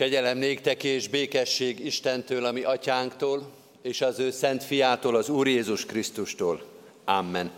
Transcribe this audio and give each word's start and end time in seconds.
Kegyelem 0.00 0.38
néktek 0.38 0.84
és 0.84 1.08
békesség 1.08 1.84
Istentől, 1.84 2.44
ami 2.44 2.62
atyánktól, 2.62 3.50
és 3.82 4.00
az 4.00 4.18
ő 4.18 4.30
szent 4.30 4.64
fiától, 4.64 5.16
az 5.16 5.28
Úr 5.28 5.48
Jézus 5.48 5.86
Krisztustól. 5.86 6.62
Amen. 7.04 7.50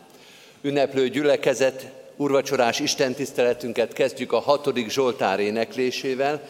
Ünneplő 0.62 1.08
gyülekezet, 1.08 1.92
urvacsorás 2.16 2.80
istentiszteletünket 2.80 3.92
kezdjük 3.92 4.32
a 4.32 4.38
hatodik 4.38 4.90
Zsoltár 4.90 5.40
éneklésével. 5.40 6.48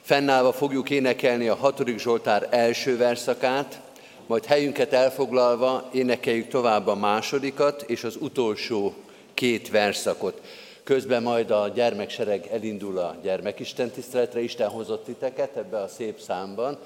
Fennállva 0.00 0.52
fogjuk 0.52 0.90
énekelni 0.90 1.48
a 1.48 1.54
hatodik 1.54 1.98
Zsoltár 1.98 2.48
első 2.50 2.96
verszakát, 2.96 3.80
majd 4.26 4.44
helyünket 4.44 4.92
elfoglalva 4.92 5.90
énekeljük 5.92 6.48
tovább 6.48 6.86
a 6.86 6.96
másodikat 6.96 7.82
és 7.82 8.04
az 8.04 8.16
utolsó 8.20 8.94
két 9.34 9.70
verszakot. 9.70 10.40
Közben 10.84 11.22
majd 11.22 11.50
a 11.50 11.68
gyermeksereg 11.68 12.48
elindul 12.52 12.98
a 12.98 13.16
gyermekistentiszteletre, 13.22 14.40
Isten 14.40 14.68
hozott 14.68 15.04
titeket 15.04 15.56
ebbe 15.56 15.78
a 15.78 15.88
szép 15.88 16.20
számban, 16.20 16.78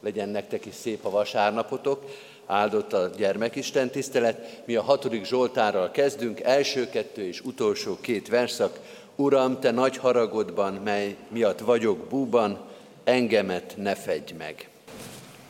legyen 0.00 0.28
nektek 0.28 0.66
is 0.66 0.74
szép 0.74 1.04
a 1.04 1.10
vasárnapotok, 1.10 2.04
áldott 2.46 2.92
a 2.92 3.10
gyermekisten 3.16 3.90
tisztelet. 3.90 4.62
Mi 4.64 4.74
a 4.74 4.82
hatodik 4.82 5.24
Zsoltárral 5.24 5.90
kezdünk, 5.90 6.40
első 6.40 6.88
kettő 6.88 7.22
és 7.22 7.40
utolsó 7.40 7.98
két 8.00 8.28
verszak. 8.28 8.80
Uram, 9.16 9.60
te 9.60 9.70
nagy 9.70 9.96
haragodban, 9.96 10.74
mely 10.74 11.16
miatt 11.28 11.58
vagyok 11.60 11.98
búban, 11.98 12.58
engemet 13.04 13.74
ne 13.76 13.94
fegy 13.94 14.34
meg. 14.38 14.68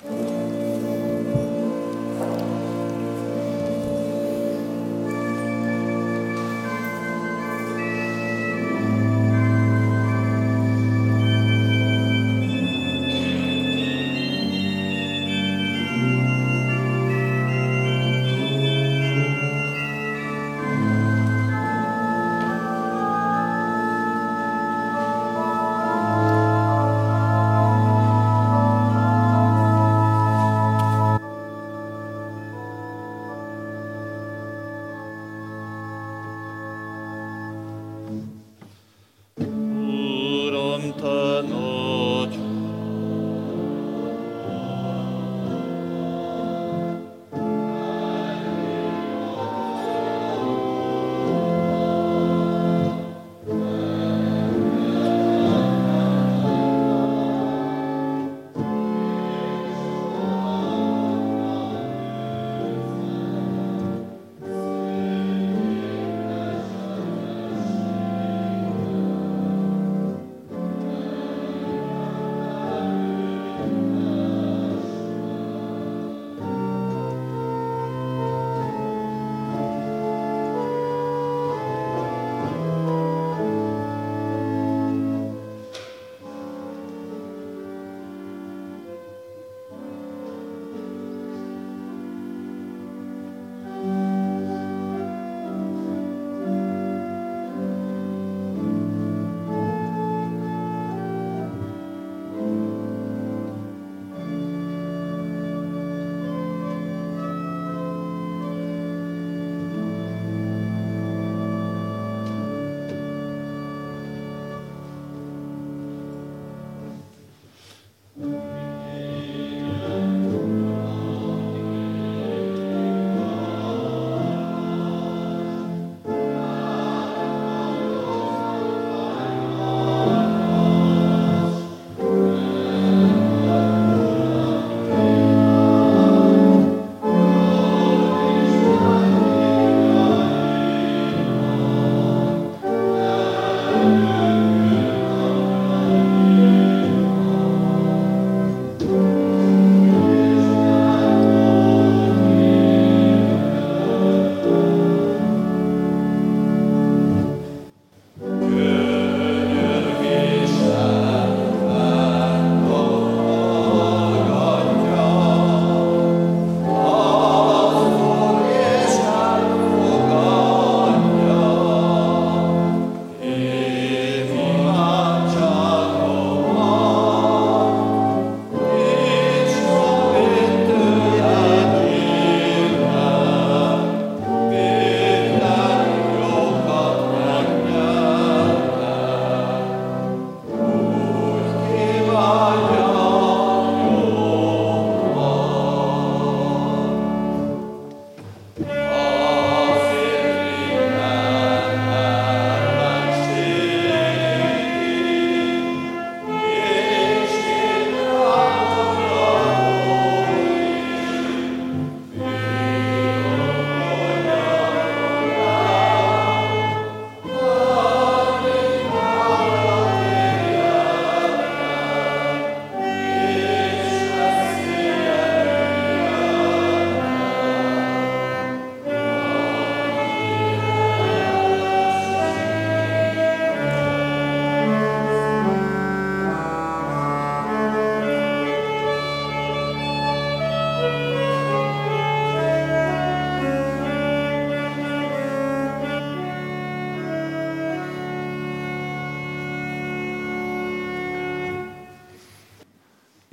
thank 0.03 0.70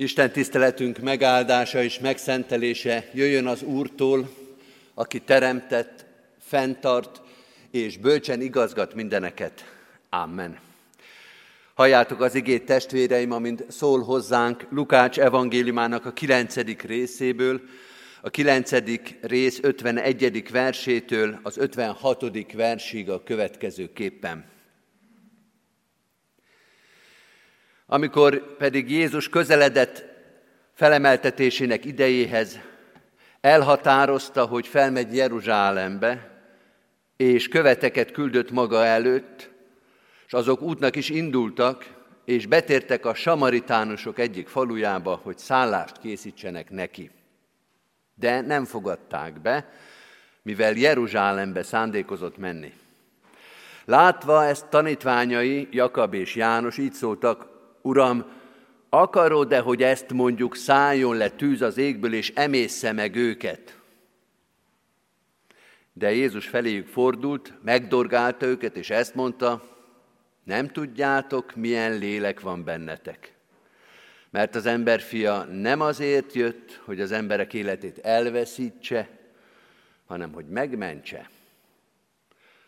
Isten 0.08 0.32
tiszteletünk 0.32 0.98
megáldása 0.98 1.82
és 1.82 1.98
megszentelése 1.98 3.08
jöjjön 3.12 3.46
az 3.46 3.62
Úrtól, 3.62 4.28
aki 4.94 5.20
teremtett, 5.20 6.04
fenntart 6.40 7.20
és 7.70 7.96
bölcsen 7.96 8.40
igazgat 8.40 8.94
mindeneket. 8.94 9.64
Amen. 10.10 10.58
Halljátok 11.74 12.20
az 12.20 12.34
igét 12.34 12.64
testvéreim, 12.64 13.32
amint 13.32 13.64
szól 13.68 14.02
hozzánk 14.02 14.66
Lukács 14.70 15.18
evangéliumának 15.18 16.04
a 16.04 16.12
kilencedik 16.12 16.82
részéből, 16.82 17.60
a 18.20 18.30
kilencedik 18.30 19.18
rész 19.20 19.58
51. 19.62 20.50
versétől 20.50 21.38
az 21.42 21.58
56. 21.58 22.52
versig 22.52 23.10
a 23.10 23.22
következő 23.22 23.92
Amikor 27.90 28.56
pedig 28.56 28.90
Jézus 28.90 29.28
közeledett 29.28 30.04
felemeltetésének 30.74 31.84
idejéhez, 31.84 32.58
elhatározta, 33.40 34.44
hogy 34.44 34.66
felmegy 34.66 35.14
Jeruzsálembe, 35.16 36.30
és 37.16 37.48
követeket 37.48 38.10
küldött 38.10 38.50
maga 38.50 38.84
előtt, 38.84 39.50
és 40.26 40.32
azok 40.32 40.62
útnak 40.62 40.96
is 40.96 41.08
indultak, 41.08 41.86
és 42.24 42.46
betértek 42.46 43.06
a 43.06 43.14
samaritánusok 43.14 44.18
egyik 44.18 44.48
falujába, 44.48 45.20
hogy 45.22 45.38
szállást 45.38 45.98
készítsenek 45.98 46.70
neki. 46.70 47.10
De 48.14 48.40
nem 48.40 48.64
fogadták 48.64 49.40
be, 49.40 49.72
mivel 50.42 50.72
Jeruzsálembe 50.72 51.62
szándékozott 51.62 52.38
menni. 52.38 52.72
Látva 53.84 54.44
ezt 54.44 54.66
tanítványai, 54.66 55.68
Jakab 55.70 56.14
és 56.14 56.34
János 56.34 56.78
így 56.78 56.92
szóltak, 56.92 57.47
Uram, 57.82 58.24
akarod-e, 58.88 59.58
hogy 59.58 59.82
ezt 59.82 60.12
mondjuk 60.12 60.56
szálljon 60.56 61.16
le 61.16 61.28
tűz 61.30 61.62
az 61.62 61.76
égből, 61.76 62.14
és 62.14 62.32
emészze 62.34 62.92
meg 62.92 63.16
őket? 63.16 63.78
De 65.92 66.12
Jézus 66.12 66.46
feléjük 66.48 66.86
fordult, 66.86 67.52
megdorgálta 67.62 68.46
őket, 68.46 68.76
és 68.76 68.90
ezt 68.90 69.14
mondta, 69.14 69.76
nem 70.44 70.68
tudjátok, 70.68 71.54
milyen 71.54 71.98
lélek 71.98 72.40
van 72.40 72.64
bennetek. 72.64 73.34
Mert 74.30 74.54
az 74.54 74.66
emberfia 74.66 75.42
nem 75.42 75.80
azért 75.80 76.32
jött, 76.32 76.80
hogy 76.84 77.00
az 77.00 77.12
emberek 77.12 77.54
életét 77.54 77.98
elveszítse, 77.98 79.08
hanem 80.06 80.32
hogy 80.32 80.46
megmentse. 80.48 81.30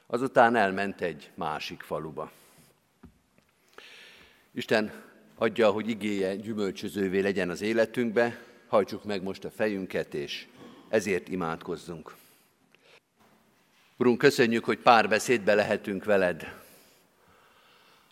Azután 0.07 0.57
elment 0.57 1.01
egy 1.01 1.31
másik 1.35 1.83
faluba. 1.83 2.31
Isten 4.53 4.93
adja, 5.35 5.71
hogy 5.71 5.89
igéje 5.89 6.37
gyümölcsözővé 6.37 7.21
legyen 7.21 7.51
az 7.51 7.61
életünkbe, 7.61 8.39
hajtsuk 8.67 9.05
meg 9.05 9.23
most 9.23 9.45
a 9.45 9.51
fejünket, 9.51 10.15
és 10.15 10.47
ezért 10.89 11.29
imádkozzunk. 11.29 12.15
Urunk, 13.97 14.19
köszönjük, 14.19 14.65
hogy 14.65 14.79
pár 14.79 15.09
beszédbe 15.09 15.55
lehetünk 15.55 16.05
veled, 16.05 16.55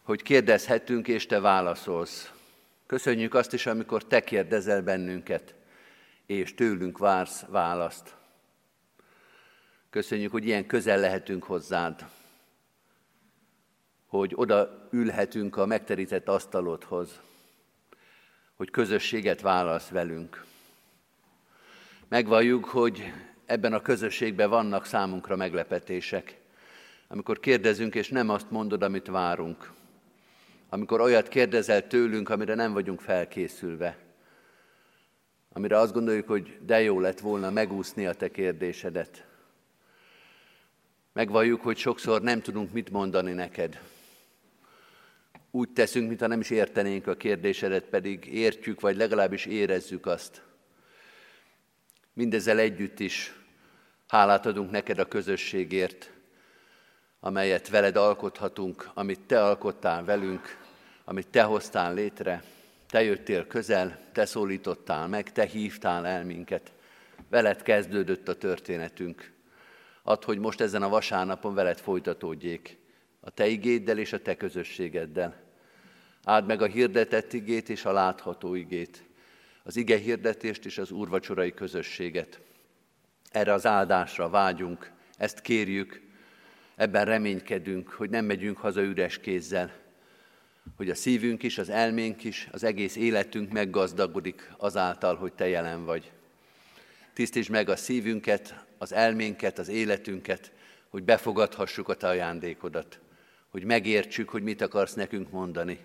hogy 0.02 0.22
kérdezhetünk, 0.22 1.08
és 1.08 1.26
te 1.26 1.40
válaszolsz. 1.40 2.32
Köszönjük 2.86 3.34
azt 3.34 3.52
is, 3.52 3.66
amikor 3.66 4.04
te 4.04 4.20
kérdezel 4.20 4.82
bennünket, 4.82 5.54
és 6.26 6.54
tőlünk 6.54 6.98
vársz 6.98 7.44
választ. 7.48 8.14
Köszönjük, 9.90 10.30
hogy 10.32 10.46
ilyen 10.46 10.66
közel 10.66 10.98
lehetünk 10.98 11.44
hozzád, 11.44 12.06
hogy 14.08 14.32
oda 14.34 14.88
ülhetünk 14.90 15.56
a 15.56 15.66
megterített 15.66 16.28
asztalodhoz, 16.28 17.20
hogy 18.56 18.70
közösséget 18.70 19.40
válasz 19.40 19.88
velünk. 19.88 20.44
Megvalljuk, 22.08 22.64
hogy 22.64 23.12
ebben 23.46 23.72
a 23.72 23.82
közösségben 23.82 24.50
vannak 24.50 24.84
számunkra 24.84 25.36
meglepetések. 25.36 26.36
Amikor 27.08 27.40
kérdezünk, 27.40 27.94
és 27.94 28.08
nem 28.08 28.28
azt 28.28 28.50
mondod, 28.50 28.82
amit 28.82 29.06
várunk. 29.06 29.72
Amikor 30.68 31.00
olyat 31.00 31.28
kérdezel 31.28 31.86
tőlünk, 31.86 32.28
amire 32.28 32.54
nem 32.54 32.72
vagyunk 32.72 33.00
felkészülve. 33.00 33.98
Amire 35.52 35.78
azt 35.78 35.92
gondoljuk, 35.92 36.26
hogy 36.26 36.58
de 36.66 36.80
jó 36.80 37.00
lett 37.00 37.20
volna 37.20 37.50
megúszni 37.50 38.06
a 38.06 38.14
te 38.14 38.30
kérdésedet. 38.30 39.26
Megvalljuk, 41.12 41.60
hogy 41.60 41.76
sokszor 41.76 42.22
nem 42.22 42.40
tudunk 42.40 42.72
mit 42.72 42.90
mondani 42.90 43.32
neked. 43.32 43.80
Úgy 45.50 45.70
teszünk, 45.70 46.08
mintha 46.08 46.26
nem 46.26 46.40
is 46.40 46.50
értenénk 46.50 47.06
a 47.06 47.16
kérdésedet, 47.16 47.84
pedig 47.84 48.26
értjük, 48.26 48.80
vagy 48.80 48.96
legalábbis 48.96 49.46
érezzük 49.46 50.06
azt. 50.06 50.42
Mindezzel 52.12 52.58
együtt 52.58 53.00
is 53.00 53.34
hálát 54.08 54.46
adunk 54.46 54.70
neked 54.70 54.98
a 54.98 55.08
közösségért, 55.08 56.12
amelyet 57.20 57.68
veled 57.68 57.96
alkothatunk, 57.96 58.90
amit 58.94 59.20
te 59.20 59.44
alkottál 59.44 60.04
velünk, 60.04 60.58
amit 61.04 61.28
te 61.28 61.42
hoztál 61.42 61.94
létre. 61.94 62.42
Te 62.88 63.02
jöttél 63.02 63.46
közel, 63.46 63.98
te 64.12 64.24
szólítottál 64.24 65.08
meg, 65.08 65.32
te 65.32 65.44
hívtál 65.44 66.06
el 66.06 66.24
minket. 66.24 66.72
Veled 67.30 67.62
kezdődött 67.62 68.28
a 68.28 68.36
történetünk. 68.36 69.32
Add, 70.02 70.24
hogy 70.24 70.38
most 70.38 70.60
ezen 70.60 70.82
a 70.82 70.88
vasárnapon 70.88 71.54
veled 71.54 71.78
folytatódjék 71.78 72.77
a 73.28 73.30
te 73.30 73.46
igéddel 73.46 73.98
és 73.98 74.12
a 74.12 74.22
te 74.22 74.36
közösségeddel. 74.36 75.42
Áld 76.24 76.46
meg 76.46 76.62
a 76.62 76.66
hirdetett 76.66 77.32
igét 77.32 77.68
és 77.68 77.84
a 77.84 77.92
látható 77.92 78.54
igét, 78.54 79.02
az 79.62 79.76
ige 79.76 79.96
hirdetést 79.96 80.64
és 80.64 80.78
az 80.78 80.90
úrvacsorai 80.90 81.52
közösséget. 81.54 82.40
Erre 83.30 83.52
az 83.52 83.66
áldásra 83.66 84.28
vágyunk, 84.28 84.90
ezt 85.16 85.40
kérjük, 85.40 86.00
ebben 86.76 87.04
reménykedünk, 87.04 87.88
hogy 87.88 88.10
nem 88.10 88.24
megyünk 88.24 88.56
haza 88.56 88.82
üres 88.82 89.18
kézzel, 89.18 89.72
hogy 90.76 90.90
a 90.90 90.94
szívünk 90.94 91.42
is, 91.42 91.58
az 91.58 91.68
elménk 91.68 92.24
is, 92.24 92.48
az 92.52 92.64
egész 92.64 92.96
életünk 92.96 93.52
meggazdagodik 93.52 94.52
azáltal, 94.56 95.16
hogy 95.16 95.32
Te 95.32 95.48
jelen 95.48 95.84
vagy. 95.84 96.12
Tisztítsd 97.12 97.50
meg 97.50 97.68
a 97.68 97.76
szívünket, 97.76 98.64
az 98.78 98.92
elménket, 98.92 99.58
az 99.58 99.68
életünket, 99.68 100.52
hogy 100.88 101.02
befogadhassuk 101.02 101.88
a 101.88 101.94
Te 101.94 102.08
ajándékodat 102.08 103.00
hogy 103.50 103.64
megértsük, 103.64 104.28
hogy 104.28 104.42
mit 104.42 104.60
akarsz 104.60 104.94
nekünk 104.94 105.30
mondani. 105.30 105.78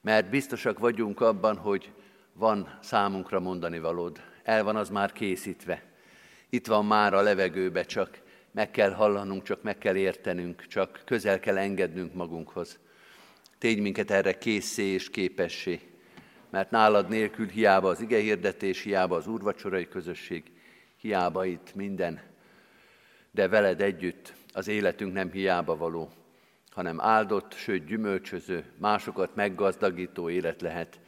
Mert 0.00 0.30
biztosak 0.30 0.78
vagyunk 0.78 1.20
abban, 1.20 1.56
hogy 1.56 1.90
van 2.32 2.78
számunkra 2.82 3.40
mondani 3.40 3.78
valód. 3.78 4.20
El 4.42 4.64
van 4.64 4.76
az 4.76 4.88
már 4.88 5.12
készítve. 5.12 5.82
Itt 6.48 6.66
van 6.66 6.86
már 6.86 7.14
a 7.14 7.20
levegőbe, 7.20 7.82
csak 7.82 8.20
meg 8.50 8.70
kell 8.70 8.90
hallanunk, 8.90 9.42
csak 9.42 9.62
meg 9.62 9.78
kell 9.78 9.96
értenünk, 9.96 10.66
csak 10.66 11.02
közel 11.04 11.40
kell 11.40 11.58
engednünk 11.58 12.14
magunkhoz. 12.14 12.78
Tégy 13.58 13.80
minket 13.80 14.10
erre 14.10 14.38
készé 14.38 14.84
és 14.84 15.10
képessé, 15.10 15.80
mert 16.50 16.70
nálad 16.70 17.08
nélkül 17.08 17.48
hiába 17.48 17.88
az 17.88 18.00
igehirdetés, 18.00 18.82
hiába 18.82 19.16
az 19.16 19.26
úrvacsorai 19.26 19.88
közösség, 19.88 20.42
hiába 20.96 21.44
itt 21.44 21.74
minden, 21.74 22.20
de 23.30 23.48
veled 23.48 23.80
együtt 23.80 24.32
az 24.52 24.68
életünk 24.68 25.12
nem 25.12 25.30
hiába 25.30 25.76
való 25.76 26.12
hanem 26.80 27.00
áldott, 27.00 27.54
sőt 27.54 27.86
gyümölcsöző, 27.86 28.64
másokat 28.76 29.34
meggazdagító 29.34 30.30
élet 30.30 30.60
lehet. 30.60 31.00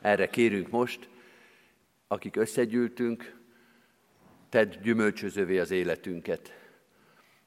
Erre 0.00 0.28
kérünk 0.28 0.70
most, 0.70 1.08
akik 2.08 2.36
összegyűltünk, 2.36 3.36
tedd 4.48 4.74
gyümölcsözővé 4.82 5.58
az 5.58 5.70
életünket. 5.70 6.52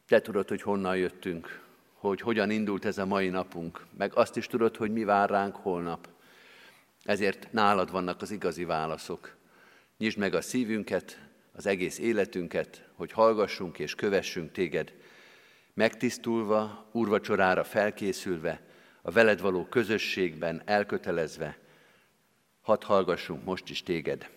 Te 0.08 0.22
tudod, 0.22 0.50
hogy 0.50 0.62
honnan 0.62 0.98
jöttünk, 0.98 1.62
hogy 1.94 2.22
hogyan 2.22 2.50
indult 2.50 2.86
ez 2.86 2.98
a 2.98 3.06
mai 3.06 3.30
napunk, 3.30 3.86
meg 3.98 4.14
azt 4.16 4.38
is 4.38 4.48
tudod, 4.48 4.76
hogy 4.76 4.92
mi 4.92 5.04
vár 5.04 5.30
ránk 5.30 5.56
holnap. 5.56 6.08
Ezért 7.04 7.52
nálad 7.52 7.92
vannak 7.92 8.22
az 8.22 8.32
igazi 8.32 8.66
válaszok. 8.66 9.36
Nyisd 9.98 10.18
meg 10.18 10.34
a 10.34 10.42
szívünket, 10.42 11.20
az 11.54 11.66
egész 11.66 12.00
életünket, 12.00 12.90
hogy 12.94 13.12
hallgassunk 13.12 13.80
és 13.80 13.96
kövessünk 13.96 14.52
téged, 14.52 14.94
megtisztulva, 15.74 16.86
úrvacsorára 16.92 17.64
felkészülve, 17.64 18.62
a 19.02 19.12
veled 19.12 19.42
való 19.42 19.66
közösségben 19.66 20.62
elkötelezve, 20.66 21.58
hadd 22.62 22.84
hallgassunk 22.86 23.44
most 23.44 23.70
is 23.70 23.84
téged. 23.84 24.30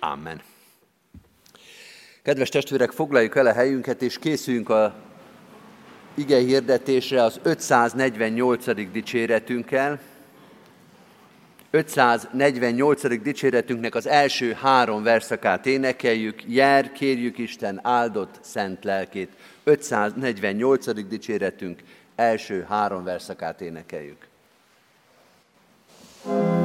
Amen. 0.00 0.42
Kedves 2.22 2.48
testvérek, 2.48 2.90
foglaljuk 2.90 3.36
el 3.36 3.46
a 3.46 3.52
helyünket, 3.52 4.02
és 4.02 4.18
készüljünk 4.18 4.68
a 4.68 4.94
ige 6.14 6.38
hirdetésre 6.38 7.22
az 7.22 7.40
548. 7.42 8.90
dicséretünkkel. 8.92 10.00
548. 11.70 13.22
dicséretünknek 13.22 13.94
az 13.94 14.06
első 14.06 14.52
három 14.52 15.02
verszakát 15.02 15.66
énekeljük. 15.66 16.42
Jár, 16.48 16.92
kérjük 16.92 17.38
Isten 17.38 17.80
áldott 17.82 18.38
szent 18.40 18.84
lelkét. 18.84 19.30
548. 19.68 21.08
dicséretünk 21.08 21.82
első 22.14 22.66
három 22.68 23.04
verszakát 23.04 23.60
énekeljük. 23.60 24.28
thank 26.24 26.50
you 26.50 26.55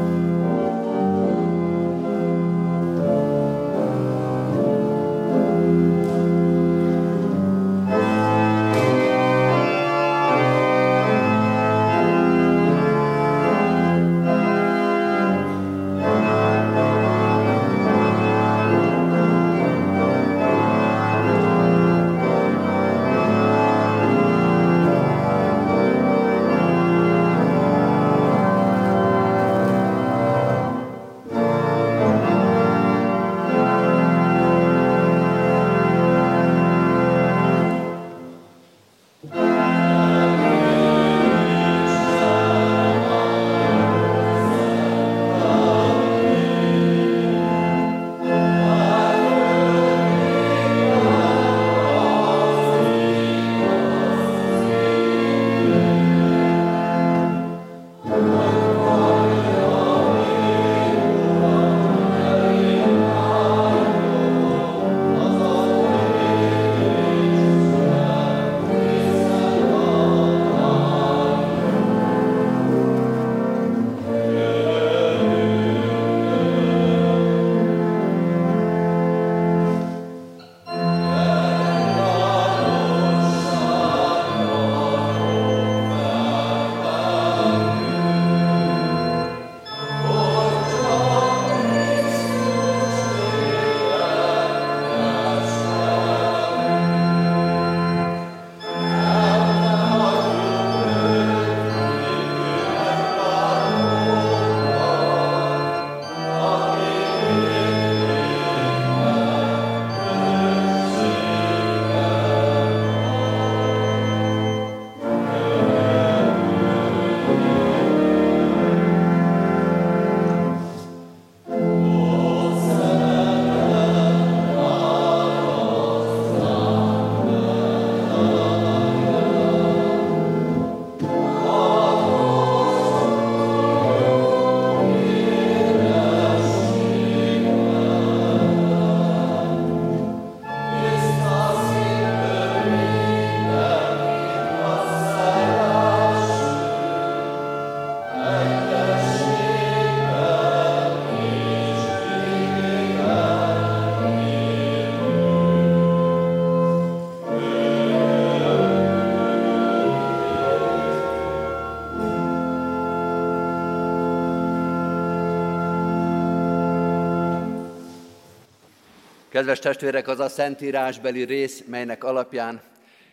Kedves 169.41 169.60
testvérek, 169.60 170.07
az 170.07 170.19
a 170.19 170.29
szentírásbeli 170.29 171.24
rész, 171.24 171.63
melynek 171.67 172.03
alapján 172.03 172.62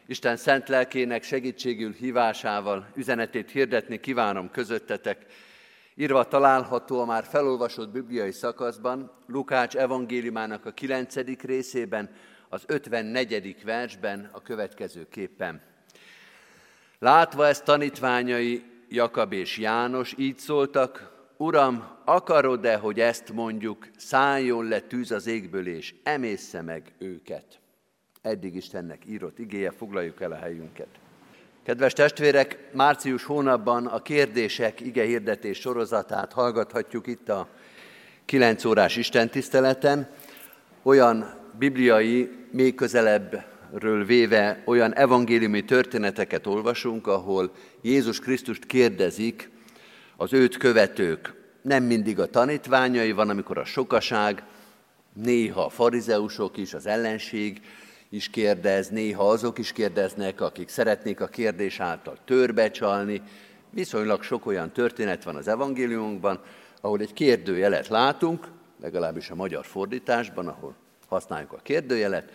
Isten 0.07 0.37
szent 0.37 0.69
lelkének 0.69 1.23
segítségül 1.23 1.93
hívásával 1.93 2.87
üzenetét 2.95 3.51
hirdetni 3.51 4.01
kívánom 4.01 4.51
közöttetek. 4.51 5.27
Írva 5.95 6.25
található 6.25 7.01
a 7.01 7.05
már 7.05 7.25
felolvasott 7.25 7.89
bibliai 7.89 8.33
szakaszban, 8.33 9.13
Lukács 9.27 9.77
evangéliumának 9.77 10.67
a 10.67 10.71
9. 10.71 11.15
részében, 11.43 12.11
az 12.49 12.63
54. 12.67 13.65
versben 13.65 14.29
a 14.33 14.43
következő 14.43 15.07
képpen. 15.11 15.63
Látva 16.99 17.47
ezt 17.47 17.65
tanítványai 17.65 18.65
Jakab 18.89 19.33
és 19.33 19.59
János 19.59 20.15
így 20.17 20.39
szóltak, 20.39 21.18
Uram, 21.41 21.85
akarod-e, 22.05 22.77
hogy 22.77 23.01
ezt 23.01 23.33
mondjuk, 23.33 23.89
szálljon 23.97 24.69
le 24.69 24.81
tűz 24.81 25.11
az 25.11 25.27
égből, 25.27 25.67
és 25.67 25.95
emészze 26.03 26.63
meg 26.63 26.93
őket? 26.99 27.45
Eddig 28.23 28.55
Istennek 28.55 29.03
írott 29.07 29.39
igéje, 29.39 29.71
foglaljuk 29.71 30.21
el 30.21 30.33
a 30.33 30.37
helyünket. 30.37 30.87
Kedves 31.63 31.93
testvérek, 31.93 32.71
március 32.73 33.25
hónapban 33.25 33.87
a 33.87 34.03
kérdések 34.03 34.81
ige 34.81 35.05
hirdetés 35.05 35.59
sorozatát 35.59 36.33
hallgathatjuk 36.33 37.07
itt 37.07 37.29
a 37.29 37.49
9 38.25 38.65
órás 38.65 38.97
istentiszteleten. 38.97 40.09
Olyan 40.83 41.35
bibliai, 41.59 42.31
még 42.51 42.75
közelebbről 42.75 44.05
véve 44.05 44.63
olyan 44.67 44.95
evangéliumi 44.95 45.65
történeteket 45.65 46.47
olvasunk, 46.47 47.07
ahol 47.07 47.53
Jézus 47.81 48.21
Krisztust 48.21 48.67
kérdezik 48.67 49.51
az 50.21 50.33
őt 50.33 50.57
követők, 50.57 51.35
nem 51.63 51.85
mindig 51.85 52.21
a 52.21 52.27
tanítványai, 52.27 53.13
van, 53.13 53.31
amikor 53.31 53.59
a 53.59 53.65
sokaság, 53.65 54.43
néha 55.13 55.65
a 55.65 55.69
farizeusok 55.69 56.57
is, 56.57 56.75
az 56.75 56.87
ellenség 56.87 57.61
is 58.09 58.31
kérdez, 58.31 58.89
néha 58.89 59.31
azok 59.31 59.59
is 59.59 59.73
kérdeznek, 59.73 60.41
akik 60.41 60.69
szeretnék 60.69 61.21
a 61.21 61.27
kérdés 61.27 61.81
által 61.81 62.17
törbecsalni. 62.25 63.23
Viszonylag 63.71 64.23
sok 64.23 64.47
olyan 64.47 64.73
történet 64.73 65.25
van 65.25 65.37
az 65.37 65.49
evangéliumunkban, 65.49 66.41
ahol 66.81 67.01
egy 67.01 67.13
kérdőjelet 67.13 67.89
látunk, 67.89 68.49
legalábbis 68.81 69.31
a 69.31 69.35
magyar 69.35 69.65
fordításban, 69.65 70.49
ahol 70.49 70.75
használjuk 71.09 71.53
a 71.53 71.61
kérdőjelet, 71.63 72.33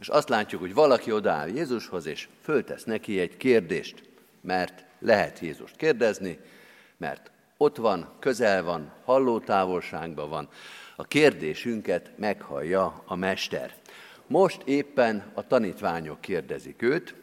és 0.00 0.08
azt 0.08 0.28
látjuk, 0.28 0.60
hogy 0.60 0.74
valaki 0.74 1.12
odaáll 1.12 1.48
Jézushoz, 1.48 2.06
és 2.06 2.28
föltesz 2.42 2.84
neki 2.84 3.20
egy 3.20 3.36
kérdést, 3.36 4.02
mert 4.40 4.84
lehet 5.00 5.38
Jézust 5.38 5.76
kérdezni, 5.76 6.38
mert 7.00 7.30
ott 7.56 7.76
van, 7.76 8.12
közel 8.18 8.62
van, 8.62 8.92
hallótávolságban 9.04 10.28
van. 10.28 10.48
A 10.96 11.04
kérdésünket 11.04 12.10
meghallja 12.16 13.02
a 13.06 13.14
mester. 13.14 13.74
Most 14.26 14.62
éppen 14.64 15.30
a 15.34 15.46
tanítványok 15.46 16.20
kérdezik 16.20 16.82
őt, 16.82 17.14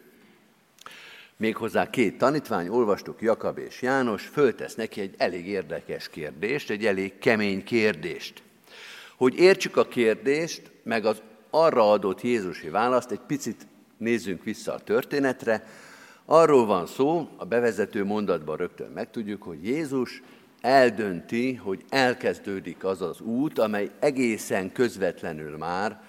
méghozzá 1.37 1.89
két 1.89 2.17
tanítvány, 2.17 2.67
olvastuk 2.67 3.21
Jakab 3.21 3.57
és 3.57 3.81
János, 3.81 4.25
föltesz 4.25 4.75
neki 4.75 5.01
egy 5.01 5.15
elég 5.17 5.47
érdekes 5.47 6.09
kérdést, 6.09 6.69
egy 6.69 6.85
elég 6.85 7.17
kemény 7.17 7.63
kérdést. 7.63 8.41
Hogy 9.15 9.39
értsük 9.39 9.77
a 9.77 9.87
kérdést, 9.87 10.71
meg 10.83 11.05
az 11.05 11.21
arra 11.49 11.91
adott 11.91 12.21
Jézusi 12.21 12.69
választ, 12.69 13.11
egy 13.11 13.21
picit 13.27 13.67
nézzünk 13.97 14.43
vissza 14.43 14.73
a 14.73 14.79
történetre, 14.79 15.67
Arról 16.29 16.65
van 16.65 16.85
szó, 16.85 17.29
a 17.37 17.45
bevezető 17.45 18.03
mondatban 18.03 18.57
rögtön 18.57 18.91
megtudjuk, 18.91 19.43
hogy 19.43 19.65
Jézus 19.65 20.21
eldönti, 20.61 21.55
hogy 21.55 21.83
elkezdődik 21.89 22.83
az 22.83 23.01
az 23.01 23.21
út, 23.21 23.59
amely 23.59 23.91
egészen 23.99 24.71
közvetlenül 24.71 25.57
már 25.57 26.01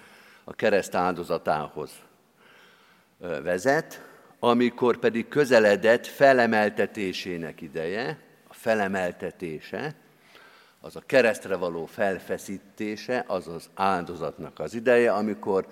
a 0.43 0.53
kereszt 0.53 0.95
áldozatához 0.95 1.91
vezet, 3.17 4.09
amikor 4.39 4.97
pedig 4.97 5.27
közeledett 5.27 6.05
felemeltetésének 6.05 7.61
ideje, 7.61 8.19
a 8.47 8.53
felemeltetése, 8.53 9.95
az 10.81 10.95
a 10.95 11.03
keresztre 11.05 11.55
való 11.55 11.85
felfeszítése, 11.85 13.23
az 13.27 13.47
az 13.47 13.69
áldozatnak 13.73 14.59
az 14.59 14.73
ideje, 14.73 15.13
amikor 15.13 15.67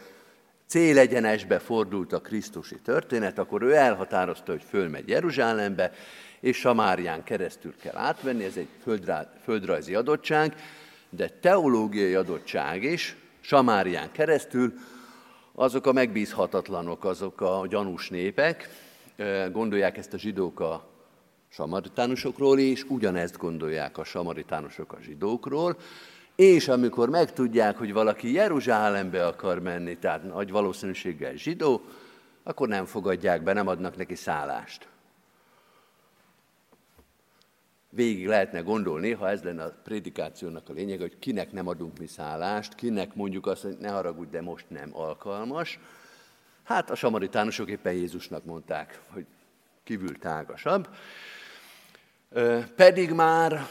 célegyenesbe 0.68 1.60
fordult 1.60 2.14
a 2.14 2.22
Krisztusi 2.22 2.80
történet, 2.84 3.38
akkor 3.38 3.62
ő 3.62 3.76
elhatározta, 3.76 4.52
hogy 4.52 4.64
fölmegy 4.70 5.08
Jeruzsálembe, 5.08 5.92
és 6.40 6.58
Samárián 6.58 7.24
keresztül 7.24 7.74
kell 7.82 7.98
átvenni, 7.98 8.44
ez 8.44 8.58
egy 8.58 8.68
földrajzi 9.44 9.96
adottság, 9.96 10.56
de 11.10 11.30
teológiai 11.30 12.14
adottság 12.14 12.84
is, 12.84 13.16
Samárián 13.40 14.12
keresztül, 14.12 14.74
azok 15.54 15.86
a 15.86 15.92
megbízhatatlanok, 15.92 17.06
azok 17.06 17.42
a 17.42 17.66
gyanús 17.70 18.10
népek, 18.10 18.70
gondolják 19.52 19.98
ezt 19.98 20.14
a 20.14 20.18
zsidók 20.18 20.60
a 20.60 20.90
samaritánusokról, 21.50 22.60
és 22.60 22.84
ugyanezt 22.84 23.38
gondolják 23.38 23.98
a 23.98 24.04
samaritánusok 24.04 24.94
a 24.94 24.98
zsidókról, 25.02 25.78
és 26.38 26.68
amikor 26.68 27.10
megtudják, 27.10 27.78
hogy 27.78 27.94
valaki 27.94 28.34
Jeruzsálembe 28.34 29.28
akar 29.28 29.60
menni, 29.60 29.98
tehát 29.98 30.24
nagy 30.24 30.52
valószínűséggel 30.52 31.34
zsidó, 31.36 31.82
akkor 32.44 32.68
nem 32.68 32.86
fogadják 32.86 33.44
be, 33.44 33.54
nem 33.54 33.68
adnak 33.68 33.98
neki 33.98 34.16
szállást. 34.16 34.88
Végig 37.90 38.28
lehetne 38.28 38.60
gondolni, 38.60 39.12
ha 39.12 39.30
ez 39.30 39.44
lenne 39.44 39.64
a 39.64 39.76
prédikációnak 39.84 40.70
a 40.70 40.74
lényeg, 40.74 41.00
hogy 41.00 41.20
kinek 41.20 41.52
nem 41.52 41.68
adunk 41.68 42.00
mi 42.00 42.08
szállást, 42.08 42.76
kinek 42.76 43.16
mondjuk 43.16 43.46
azt, 43.46 43.62
hogy 43.62 43.78
ne 43.80 43.90
haragudj, 43.90 44.30
de 44.30 44.42
most 44.42 44.66
nem 44.70 44.90
alkalmas. 44.94 45.80
Hát 46.64 46.90
a 46.90 46.96
samaritánusok 46.96 47.70
éppen 47.70 47.94
Jézusnak 47.94 48.46
mondták, 48.46 49.00
hogy 49.14 49.26
kívül 49.84 50.18
tágasabb. 50.18 50.88
Pedig 52.76 53.12
már 53.12 53.68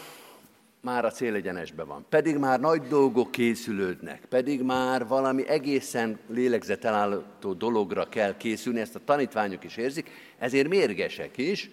már 0.86 1.04
a 1.04 1.10
célegyenesbe 1.10 1.82
van, 1.82 2.06
pedig 2.08 2.36
már 2.36 2.60
nagy 2.60 2.82
dolgok 2.82 3.30
készülődnek, 3.30 4.24
pedig 4.28 4.62
már 4.62 5.06
valami 5.06 5.48
egészen 5.48 6.18
lélegzetelállító 6.28 7.52
dologra 7.52 8.08
kell 8.08 8.36
készülni, 8.36 8.80
ezt 8.80 8.94
a 8.94 9.04
tanítványok 9.04 9.64
is 9.64 9.76
érzik, 9.76 10.10
ezért 10.38 10.68
mérgesek 10.68 11.38
is, 11.38 11.70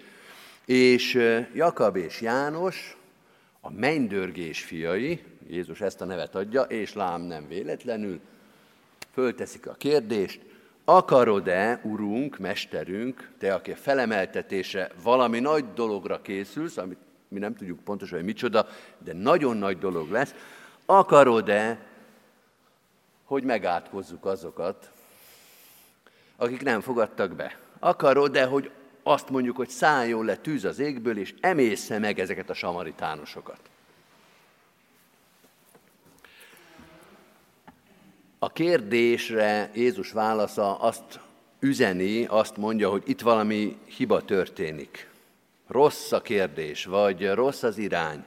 és 0.66 1.20
Jakab 1.54 1.96
és 1.96 2.22
János, 2.22 2.98
a 3.62 3.72
mennydörgés 3.72 4.64
fiai, 4.64 5.24
Jézus 5.48 5.82
ezt 5.82 6.02
a 6.02 6.06
nevet 6.06 6.36
adja, 6.36 6.62
és 6.62 6.94
lám 6.94 7.22
nem 7.22 7.48
véletlenül, 7.48 8.20
fölteszik 9.12 9.68
a 9.68 9.74
kérdést, 9.74 10.40
akarod-e, 10.86 11.80
urunk, 11.84 12.38
mesterünk, 12.38 13.30
te, 13.38 13.54
aki 13.54 13.72
a 13.72 13.76
felemeltetése 13.76 14.92
valami 15.04 15.40
nagy 15.40 15.66
dologra 15.74 16.22
készülsz, 16.22 16.78
amit 16.78 16.98
mi 17.34 17.40
nem 17.40 17.56
tudjuk 17.56 17.80
pontosan, 17.80 18.18
hogy 18.18 18.26
micsoda, 18.26 18.68
de 18.98 19.14
nagyon 19.14 19.58
nagy 19.58 19.78
dolog 19.78 20.12
lesz, 20.12 20.34
akarod-e, 20.86 21.80
hogy 23.24 23.44
megátkozzuk 23.44 24.26
azokat, 24.26 24.92
akik 26.36 26.64
nem 26.64 26.82
fogadtak 26.82 27.36
be? 27.36 27.58
Akarod-e, 27.80 28.46
hogy 28.46 28.72
azt 29.04 29.30
mondjuk, 29.30 29.56
hogy 29.56 29.70
szálljon 29.70 30.26
le 30.26 30.36
tűz 30.36 30.66
az 30.66 30.80
égből, 30.80 31.18
és 31.18 31.34
emészze 31.40 32.00
meg 32.00 32.20
ezeket 32.20 32.50
a 32.50 32.54
samaritánosokat? 32.54 33.60
A 38.40 38.50
kérdésre 38.50 39.72
Jézus 39.74 40.12
válasza 40.12 40.80
azt 40.80 41.20
üzeni, 41.60 42.26
azt 42.26 42.58
mondja, 42.58 42.90
hogy 42.90 43.04
itt 43.06 43.22
valami 43.22 43.78
hiba 43.86 44.22
történik 44.22 45.12
rossz 45.74 46.12
a 46.12 46.22
kérdés, 46.22 46.86
vagy 46.86 47.32
rossz 47.32 47.64
az 47.64 47.78
irány, 47.78 48.26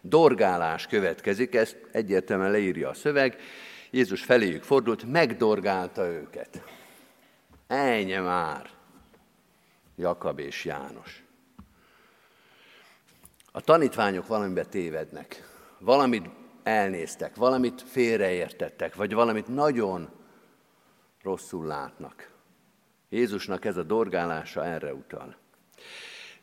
dorgálás 0.00 0.86
következik, 0.86 1.54
ezt 1.54 1.76
egyértelműen 1.92 2.50
leírja 2.50 2.88
a 2.88 2.94
szöveg, 2.94 3.40
Jézus 3.90 4.22
feléjük 4.22 4.62
fordult, 4.62 5.04
megdorgálta 5.04 6.06
őket. 6.06 6.62
Ennyi 7.66 8.16
már, 8.16 8.70
Jakab 9.96 10.38
és 10.38 10.64
János. 10.64 11.22
A 13.52 13.60
tanítványok 13.60 14.26
valamibe 14.26 14.64
tévednek, 14.64 15.48
valamit 15.78 16.26
elnéztek, 16.62 17.36
valamit 17.36 17.82
félreértettek, 17.82 18.94
vagy 18.94 19.14
valamit 19.14 19.48
nagyon 19.48 20.10
rosszul 21.22 21.66
látnak. 21.66 22.30
Jézusnak 23.08 23.64
ez 23.64 23.76
a 23.76 23.82
dorgálása 23.82 24.64
erre 24.64 24.94
utal. 24.94 25.36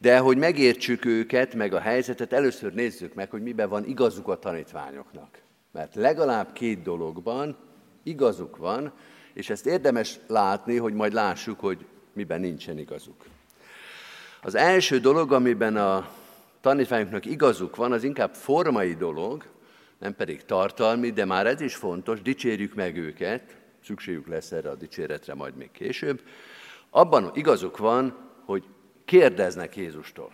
De 0.06 0.18
hogy 0.18 0.38
megértsük 0.38 1.06
őket, 1.06 1.54
meg 1.54 1.74
a 1.74 1.80
helyzetet, 1.80 2.34
először 2.34 2.74
nézzük 2.74 3.14
meg, 3.14 3.30
hogy 3.30 3.42
miben 3.42 3.70
van 3.70 3.86
igazuk 3.86 4.28
a 4.28 4.40
tanítványoknak. 4.40 5.42
Mert 5.72 5.96
legalább 5.96 6.54
két 6.54 6.82
dologban 6.82 7.58
igazuk 8.04 8.58
van, 8.58 8.92
és 9.34 9.50
ezt 9.50 9.66
érdemes 9.66 10.20
látni, 10.28 10.78
hogy 10.78 10.94
majd 10.94 11.14
lássuk, 11.14 11.60
hogy 11.60 11.86
miben 12.14 12.40
nincsen 12.40 12.78
igazuk. 12.78 13.26
Az 14.42 14.56
első 14.56 15.00
dolog, 15.00 15.32
amiben 15.32 15.76
a 15.78 16.10
tanítványoknak 16.62 17.26
igazuk 17.26 17.76
van, 17.76 17.92
az 17.92 18.04
inkább 18.04 18.34
formai 18.34 18.94
dolog, 18.94 19.46
nem 19.98 20.16
pedig 20.16 20.46
tartalmi, 20.46 21.10
de 21.12 21.26
már 21.26 21.48
ez 21.48 21.62
is 21.62 21.76
fontos, 21.76 22.22
dicsérjük 22.22 22.74
meg 22.74 22.98
őket, 22.98 23.56
szükségük 23.84 24.28
lesz 24.28 24.52
erre 24.52 24.70
a 24.70 24.76
dicséretre 24.76 25.34
majd 25.34 25.56
még 25.56 25.72
később, 25.72 26.22
abban 26.90 27.32
igazuk 27.34 27.78
van, 27.78 28.18
hogy 28.46 28.64
kérdeznek 29.06 29.76
Jézustól. 29.76 30.34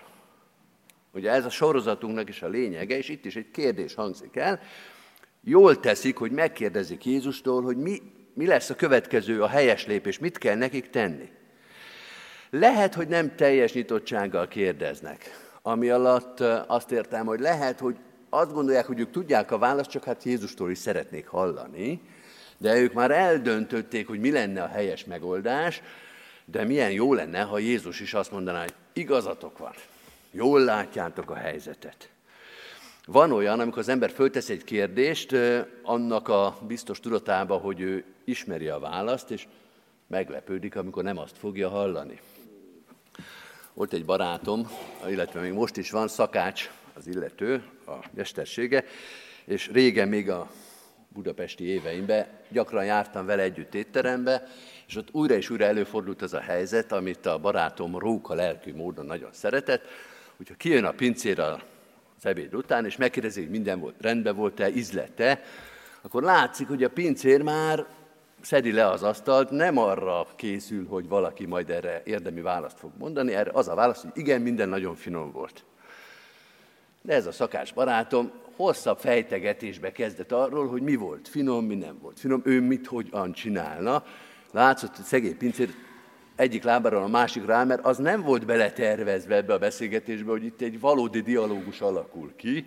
Ugye 1.14 1.32
ez 1.32 1.46
a 1.46 1.50
sorozatunknak 1.50 2.30
is 2.30 2.42
a 2.42 2.48
lényege, 2.48 2.98
és 2.98 3.10
itt 3.10 3.26
is 3.26 3.36
egy 3.36 3.52
kérdés 3.52 3.94
hangzik 3.94 4.36
el. 4.36 4.60
Jól 5.44 5.80
teszik, 5.80 6.18
hogy 6.18 6.32
megkérdezik 6.32 7.06
Jézustól, 7.06 7.62
hogy 7.62 7.78
mi, 7.78 8.02
mi 8.34 8.48
lesz 8.48 8.70
a 8.70 8.76
következő, 8.76 9.42
a 9.42 9.48
helyes 9.48 9.86
lépés, 9.86 10.20
mit 10.20 10.38
kell 10.38 10.56
nekik 10.56 10.90
tenni. 10.90 11.30
Lehet, 12.50 12.94
hogy 12.94 13.08
nem 13.08 13.36
teljes 13.36 13.74
nyitottsággal 13.74 14.48
kérdeznek, 14.48 15.50
ami 15.62 15.90
alatt 15.90 16.40
azt 16.68 16.92
értem, 16.92 17.26
hogy 17.26 17.40
lehet, 17.40 17.80
hogy 17.80 17.96
azt 18.30 18.54
gondolják, 18.54 18.86
hogy 18.86 19.00
ők 19.00 19.12
tudják 19.12 19.52
a 19.52 19.58
választ, 19.58 19.90
csak 19.90 20.04
hát 20.04 20.24
Jézustól 20.24 20.72
is 20.72 20.78
szeretnék 20.78 21.28
hallani, 21.28 22.02
de 22.58 22.80
ők 22.80 22.94
már 22.94 23.12
eldöntötték, 23.12 24.08
hogy 24.08 24.20
mi 24.20 24.32
lenne 24.32 24.64
a 24.64 24.68
helyes 24.68 25.06
megoldás, 25.06 25.82
de 26.52 26.64
milyen 26.64 26.92
jó 26.92 27.14
lenne, 27.14 27.42
ha 27.42 27.58
Jézus 27.58 28.00
is 28.00 28.14
azt 28.14 28.32
mondaná, 28.32 28.62
hogy 28.62 28.74
igazatok 28.94 29.58
van, 29.58 29.74
jól 30.32 30.64
látjátok 30.64 31.30
a 31.30 31.36
helyzetet. 31.36 32.10
Van 33.06 33.32
olyan, 33.32 33.60
amikor 33.60 33.80
az 33.80 33.88
ember 33.88 34.12
föltesz 34.12 34.50
egy 34.50 34.64
kérdést, 34.64 35.36
annak 35.84 36.28
a 36.28 36.58
biztos 36.68 37.00
tudatába, 37.00 37.58
hogy 37.58 37.80
ő 37.80 38.04
ismeri 38.24 38.68
a 38.68 38.80
választ, 38.80 39.32
és 39.32 39.48
meglepődik, 40.08 40.76
amikor 40.76 41.04
nem 41.04 41.18
azt 41.18 41.38
fogja 41.38 41.70
hallani. 41.70 42.20
Volt 43.74 43.94
egy 43.94 44.06
barátom, 44.06 44.72
illetve 45.10 45.40
még 45.40 45.52
most 45.52 45.78
is 45.78 45.92
van, 45.92 46.08
szakács 46.08 46.70
az 46.94 47.08
illető, 47.08 47.64
a 47.88 47.96
mestersége, 48.14 48.86
és 49.46 49.70
régen 49.72 50.08
még 50.08 50.30
a 50.30 50.52
budapesti 51.08 51.64
éveimben 51.64 52.28
gyakran 52.50 52.86
jártam 52.86 53.26
vele 53.26 53.42
együtt 53.42 53.76
étterembe, 53.76 54.48
és 54.92 54.98
ott 54.98 55.10
újra 55.12 55.34
és 55.34 55.50
újra 55.50 55.66
előfordult 55.66 56.22
az 56.22 56.34
a 56.34 56.40
helyzet, 56.40 56.92
amit 56.92 57.26
a 57.26 57.38
barátom 57.38 57.98
róka 57.98 58.34
lelkű 58.34 58.76
módon 58.76 59.06
nagyon 59.06 59.30
szeretett, 59.34 59.86
hogyha 60.38 60.56
kijön 60.56 60.84
a 60.84 60.92
pincér 60.92 61.40
az 61.40 61.60
ebéd 62.22 62.56
után, 62.56 62.86
és 62.86 62.98
megkérdezi, 62.98 63.42
hogy 63.42 63.50
minden 63.50 63.80
volt, 63.80 63.96
rendben 64.02 64.36
volt-e, 64.36 64.70
ízlette, 64.70 65.42
akkor 66.02 66.24
látszik, 66.24 66.68
hogy 66.68 66.84
a 66.84 66.90
pincér 66.90 67.42
már 67.42 67.86
szedi 68.42 68.72
le 68.72 68.88
az 68.88 69.04
asztalt, 69.04 69.50
nem 69.50 69.78
arra 69.78 70.28
készül, 70.36 70.88
hogy 70.88 71.08
valaki 71.08 71.46
majd 71.46 71.70
erre 71.70 72.02
érdemi 72.06 72.42
választ 72.42 72.80
fog 72.80 72.92
mondani, 72.98 73.34
erre 73.34 73.52
az 73.54 73.68
a 73.68 73.76
válasz, 73.76 74.02
hogy 74.02 74.12
igen, 74.14 74.42
minden 74.42 74.70
nagyon 74.70 74.96
finom 74.96 75.32
volt. 75.32 75.64
De 77.02 77.14
ez 77.14 77.26
a 77.26 77.32
szakás 77.32 77.74
barátom 77.74 78.32
hosszabb 78.56 78.98
fejtegetésbe 78.98 79.92
kezdett 79.92 80.32
arról, 80.32 80.68
hogy 80.68 80.82
mi 80.82 80.96
volt 80.96 81.28
finom, 81.28 81.66
mi 81.66 81.76
nem 81.76 81.98
volt 82.02 82.20
finom, 82.20 82.42
ő 82.46 82.62
mit 82.62 82.88
hogyan 82.88 83.32
csinálna. 83.32 84.04
Látszott, 84.52 84.96
hogy 84.96 85.06
szegény 85.06 85.38
pincér 85.38 85.70
egyik 86.36 86.64
lábáról 86.64 87.04
a 87.04 87.08
másik 87.08 87.46
rá, 87.46 87.64
mert 87.64 87.86
az 87.86 87.98
nem 87.98 88.22
volt 88.22 88.46
beletervezve 88.46 89.36
ebbe 89.36 89.54
a 89.54 89.58
beszélgetésbe, 89.58 90.32
hogy 90.32 90.46
itt 90.46 90.62
egy 90.62 90.80
valódi 90.80 91.22
dialógus 91.22 91.82
alakul 91.82 92.34
ki. 92.36 92.66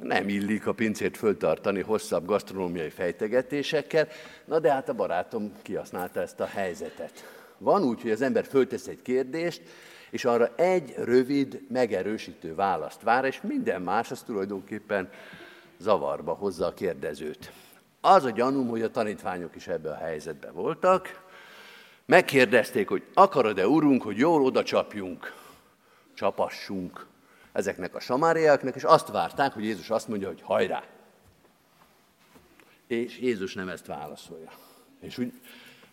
Nem 0.00 0.28
illik 0.28 0.66
a 0.66 0.72
pincét 0.72 1.16
föltartani 1.16 1.80
hosszabb 1.80 2.26
gasztronómiai 2.26 2.88
fejtegetésekkel, 2.88 4.08
na 4.44 4.58
de 4.58 4.72
hát 4.72 4.88
a 4.88 4.94
barátom 4.94 5.52
kihasználta 5.62 6.20
ezt 6.20 6.40
a 6.40 6.46
helyzetet. 6.46 7.24
Van 7.58 7.82
úgy, 7.82 8.02
hogy 8.02 8.10
az 8.10 8.22
ember 8.22 8.44
föltesz 8.44 8.86
egy 8.86 9.02
kérdést, 9.02 9.62
és 10.10 10.24
arra 10.24 10.54
egy 10.56 10.94
rövid, 10.96 11.60
megerősítő 11.68 12.54
választ 12.54 13.02
vár, 13.02 13.24
és 13.24 13.40
minden 13.42 13.82
más 13.82 14.10
az 14.10 14.22
tulajdonképpen 14.22 15.10
zavarba 15.78 16.32
hozza 16.32 16.66
a 16.66 16.74
kérdezőt. 16.74 17.52
Az 18.04 18.24
a 18.24 18.30
gyanúm, 18.30 18.68
hogy 18.68 18.82
a 18.82 18.90
tanítványok 18.90 19.56
is 19.56 19.66
ebbe 19.66 19.90
a 19.90 19.96
helyzetbe 19.96 20.50
voltak. 20.50 21.22
Megkérdezték, 22.04 22.88
hogy 22.88 23.02
akarod-e, 23.14 23.66
urunk, 23.66 24.02
hogy 24.02 24.16
jól 24.16 24.42
oda 24.44 24.62
csapjunk, 24.62 25.34
csapassunk 26.14 27.06
ezeknek 27.52 27.94
a 27.94 28.00
samáriáknak, 28.00 28.74
és 28.76 28.82
azt 28.82 29.08
várták, 29.08 29.52
hogy 29.52 29.64
Jézus 29.64 29.90
azt 29.90 30.08
mondja, 30.08 30.28
hogy 30.28 30.42
hajrá. 30.42 30.82
És 32.86 33.18
Jézus 33.18 33.54
nem 33.54 33.68
ezt 33.68 33.86
válaszolja. 33.86 34.50
És 35.00 35.18
úgy 35.18 35.32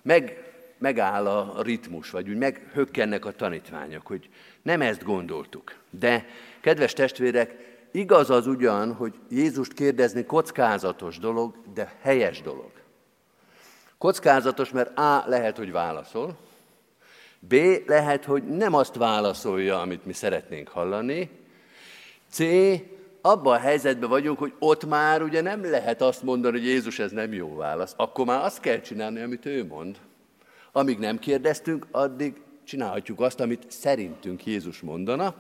meg 0.02 0.54
megáll 0.78 1.28
a 1.28 1.62
ritmus, 1.62 2.10
vagy 2.10 2.30
úgy 2.30 2.38
meghökkennek 2.38 3.26
a 3.26 3.32
tanítványok, 3.32 4.08
hogy 4.08 4.30
nem 4.62 4.82
ezt 4.82 5.04
gondoltuk. 5.04 5.76
De, 5.90 6.26
kedves 6.62 6.94
testvérek, 6.94 7.69
igaz 7.92 8.30
az 8.30 8.48
ugyan, 8.48 8.94
hogy 8.94 9.14
Jézust 9.30 9.74
kérdezni 9.74 10.26
kockázatos 10.26 11.18
dolog, 11.18 11.56
de 11.74 11.96
helyes 12.02 12.42
dolog. 12.42 12.72
Kockázatos, 13.98 14.72
mert 14.72 14.98
A 14.98 15.24
lehet, 15.28 15.58
hogy 15.58 15.72
válaszol, 15.72 16.38
B 17.40 17.54
lehet, 17.86 18.26
hogy 18.26 18.44
nem 18.44 18.74
azt 18.74 18.96
válaszolja, 18.96 19.80
amit 19.82 20.06
mi 20.06 20.14
szeretnénk 20.14 20.68
hallani, 20.68 21.30
C 22.30 22.40
abban 23.22 23.54
a 23.54 23.60
helyzetben 23.60 24.10
vagyunk, 24.10 24.40
hogy 24.40 24.54
ott 24.60 24.86
már 24.86 25.22
ugye 25.22 25.42
nem 25.42 25.70
lehet 25.70 26.02
azt 26.02 26.24
mondani, 26.24 26.58
hogy 26.58 26.68
Jézus 26.68 27.00
ez 27.00 27.12
nem 27.12 27.34
jó 27.34 27.56
válasz. 27.56 27.94
Akkor 27.98 28.26
már 28.26 28.44
azt 28.44 28.60
kell 28.60 28.80
csinálni, 28.80 29.22
amit 29.22 29.46
ő 29.46 29.66
mond. 29.66 29.98
Amíg 30.72 31.00
nem 31.00 31.20
kérdeztünk, 31.20 31.88
addig 31.92 32.42
csinálhatjuk 32.64 33.20
azt, 33.20 33.40
amit 33.40 33.66
szerintünk 33.68 34.46
Jézus 34.46 34.82
mondana, 34.82 35.36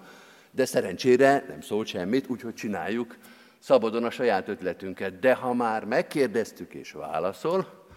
de 0.52 0.66
szerencsére 0.66 1.46
nem 1.48 1.62
szólt 1.62 1.88
semmit, 1.88 2.30
úgyhogy 2.30 2.54
csináljuk 2.54 3.18
szabadon 3.60 4.04
a 4.04 4.10
saját 4.10 4.48
ötletünket. 4.48 5.20
De 5.20 5.34
ha 5.34 5.54
már 5.54 5.86
megkérdeztük 5.86 6.74
és 6.74 6.92
válaszol, 6.92 7.88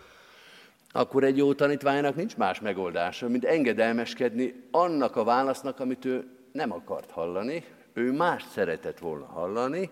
akkor 0.92 1.24
egy 1.24 1.36
jó 1.36 1.54
tanítványnak 1.54 2.16
nincs 2.16 2.36
más 2.36 2.60
megoldása, 2.60 3.28
mint 3.28 3.44
engedelmeskedni 3.44 4.62
annak 4.70 5.16
a 5.16 5.24
válasznak, 5.24 5.80
amit 5.80 6.04
ő 6.04 6.24
nem 6.52 6.72
akart 6.72 7.10
hallani, 7.10 7.64
ő 7.92 8.12
más 8.12 8.44
szeretett 8.52 8.98
volna 8.98 9.26
hallani, 9.26 9.90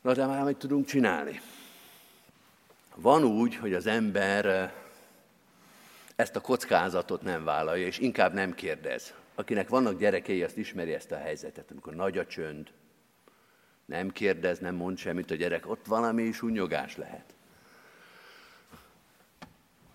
na 0.00 0.12
de 0.12 0.26
már 0.26 0.44
mit 0.44 0.56
tudunk 0.56 0.86
csinálni? 0.86 1.40
Van 2.94 3.24
úgy, 3.24 3.56
hogy 3.56 3.74
az 3.74 3.86
ember 3.86 4.72
ezt 6.16 6.36
a 6.36 6.40
kockázatot 6.40 7.22
nem 7.22 7.44
vállalja, 7.44 7.86
és 7.86 7.98
inkább 7.98 8.32
nem 8.32 8.54
kérdez. 8.54 9.14
Akinek 9.34 9.68
vannak 9.68 9.98
gyerekei, 9.98 10.42
azt 10.42 10.56
ismeri 10.56 10.92
ezt 10.92 11.12
a 11.12 11.16
helyzetet, 11.16 11.70
amikor 11.70 11.94
nagy 11.94 12.18
a 12.18 12.26
csönd, 12.26 12.70
nem 13.84 14.10
kérdez, 14.10 14.58
nem 14.58 14.74
mond 14.74 14.98
semmit 14.98 15.30
a 15.30 15.34
gyerek, 15.34 15.70
ott 15.70 15.86
valami 15.86 16.22
is 16.22 16.42
unnyogás 16.42 16.96
lehet. 16.96 17.34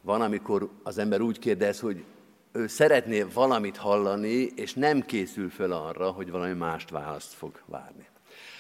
Van, 0.02 0.21
amikor 0.21 0.69
az 0.84 0.97
ember 0.97 1.21
úgy 1.21 1.39
kérdez, 1.39 1.80
hogy 1.80 2.04
ő 2.52 2.67
szeretné 2.67 3.21
valamit 3.21 3.78
hallani, 3.78 4.45
és 4.56 4.73
nem 4.73 5.02
készül 5.02 5.49
föl 5.49 5.71
arra, 5.71 6.12
hogy 6.12 6.32
valami 6.32 6.54
mást 6.54 6.89
választ 6.89 7.34
fog 7.34 7.62
várni. 7.65 8.08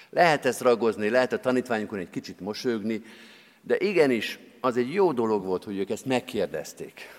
Lehet 0.09 0.45
ezt 0.45 0.61
ragozni, 0.61 1.09
lehet 1.09 1.33
a 1.33 1.39
tanítványokon 1.39 1.99
egy 1.99 2.09
kicsit 2.09 2.39
mosolyogni, 2.39 3.03
de 3.61 3.77
igenis, 3.77 4.39
az 4.59 4.77
egy 4.77 4.93
jó 4.93 5.11
dolog 5.11 5.45
volt, 5.45 5.63
hogy 5.63 5.77
ők 5.77 5.89
ezt 5.89 6.05
megkérdezték. 6.05 7.18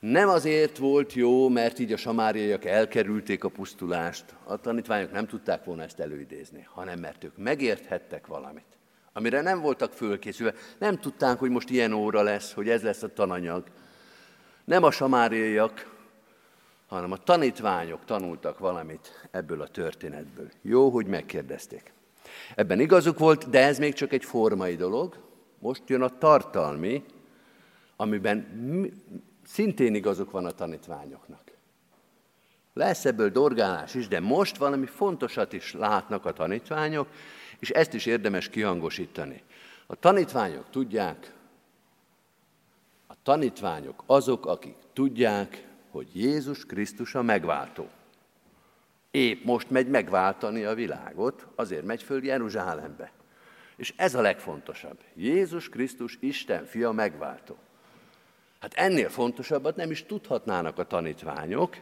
Nem 0.00 0.28
azért 0.28 0.78
volt 0.78 1.12
jó, 1.12 1.48
mert 1.48 1.78
így 1.78 1.92
a 1.92 1.96
samáriaiak 1.96 2.64
elkerülték 2.64 3.44
a 3.44 3.48
pusztulást, 3.48 4.24
a 4.44 4.56
tanítványok 4.56 5.12
nem 5.12 5.26
tudták 5.26 5.64
volna 5.64 5.82
ezt 5.82 6.00
előidézni, 6.00 6.66
hanem 6.72 6.98
mert 6.98 7.24
ők 7.24 7.36
megérthettek 7.36 8.26
valamit, 8.26 8.78
amire 9.12 9.40
nem 9.40 9.60
voltak 9.60 9.92
fölkészülve. 9.92 10.54
Nem 10.78 10.98
tudták, 10.98 11.38
hogy 11.38 11.50
most 11.50 11.70
ilyen 11.70 11.92
óra 11.92 12.22
lesz, 12.22 12.52
hogy 12.52 12.68
ez 12.68 12.82
lesz 12.82 13.02
a 13.02 13.12
tananyag. 13.12 13.64
Nem 14.64 14.82
a 14.82 14.90
samáriaiak, 14.90 15.94
hanem 16.86 17.12
a 17.12 17.16
tanítványok 17.16 18.04
tanultak 18.04 18.58
valamit 18.58 19.28
ebből 19.30 19.60
a 19.60 19.68
történetből. 19.68 20.50
Jó, 20.62 20.88
hogy 20.88 21.06
megkérdezték. 21.06 21.92
Ebben 22.54 22.80
igazuk 22.80 23.18
volt, 23.18 23.50
de 23.50 23.66
ez 23.66 23.78
még 23.78 23.94
csak 23.94 24.12
egy 24.12 24.24
formai 24.24 24.76
dolog. 24.76 25.16
Most 25.58 25.82
jön 25.86 26.02
a 26.02 26.18
tartalmi, 26.18 27.04
amiben 27.96 28.36
szintén 29.46 29.94
igazuk 29.94 30.30
van 30.30 30.44
a 30.44 30.50
tanítványoknak. 30.50 31.50
Lesz 32.72 33.04
ebből 33.04 33.30
dorgálás 33.30 33.94
is, 33.94 34.08
de 34.08 34.20
most 34.20 34.56
valami 34.56 34.86
fontosat 34.86 35.52
is 35.52 35.72
látnak 35.72 36.24
a 36.24 36.32
tanítványok, 36.32 37.08
és 37.58 37.70
ezt 37.70 37.94
is 37.94 38.06
érdemes 38.06 38.48
kihangosítani. 38.48 39.42
A 39.86 39.94
tanítványok 39.94 40.70
tudják, 40.70 41.32
a 43.06 43.14
tanítványok 43.22 44.02
azok, 44.06 44.46
akik 44.46 44.76
tudják, 44.92 45.66
hogy 45.90 46.08
Jézus 46.12 46.66
Krisztus 46.66 47.14
a 47.14 47.22
megváltó. 47.22 47.88
Épp 49.10 49.44
most 49.44 49.70
megy 49.70 49.88
megváltani 49.88 50.64
a 50.64 50.74
világot, 50.74 51.46
azért 51.54 51.84
megy 51.84 52.02
föl 52.02 52.24
Jeruzsálembe. 52.24 53.12
És 53.76 53.94
ez 53.96 54.14
a 54.14 54.20
legfontosabb. 54.20 54.98
Jézus 55.14 55.68
Krisztus 55.68 56.18
Isten 56.20 56.64
fia 56.64 56.92
megváltó. 56.92 57.56
Hát 58.66 58.74
ennél 58.74 59.08
fontosabbat 59.08 59.76
nem 59.76 59.90
is 59.90 60.04
tudhatnának 60.06 60.78
a 60.78 60.86
tanítványok. 60.86 61.76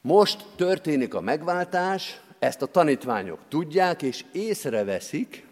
Most 0.00 0.44
történik 0.56 1.14
a 1.14 1.20
megváltás, 1.20 2.20
ezt 2.38 2.62
a 2.62 2.66
tanítványok 2.66 3.38
tudják, 3.48 4.02
és 4.02 4.24
észreveszik, 4.32 5.46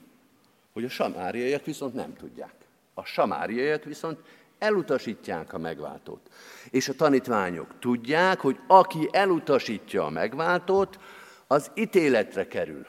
hogy 0.73 0.85
a 0.85 0.89
samáriaiak 0.89 1.65
viszont 1.65 1.95
nem 1.95 2.17
tudják. 2.17 2.55
A 2.95 3.05
samáriaiak 3.05 3.85
viszont 3.85 4.19
elutasítják 4.59 5.53
a 5.53 5.59
megváltót. 5.59 6.31
És 6.71 6.89
a 6.89 6.95
tanítványok 6.95 7.79
tudják, 7.79 8.41
hogy 8.41 8.59
aki 8.67 9.09
elutasítja 9.13 10.05
a 10.05 10.11
megváltót, 10.11 10.99
az 11.47 11.71
ítéletre 11.75 12.49
kerül. 12.49 12.87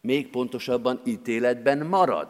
Még 0.00 0.30
pontosabban 0.30 1.00
ítéletben 1.04 1.86
marad. 1.86 2.28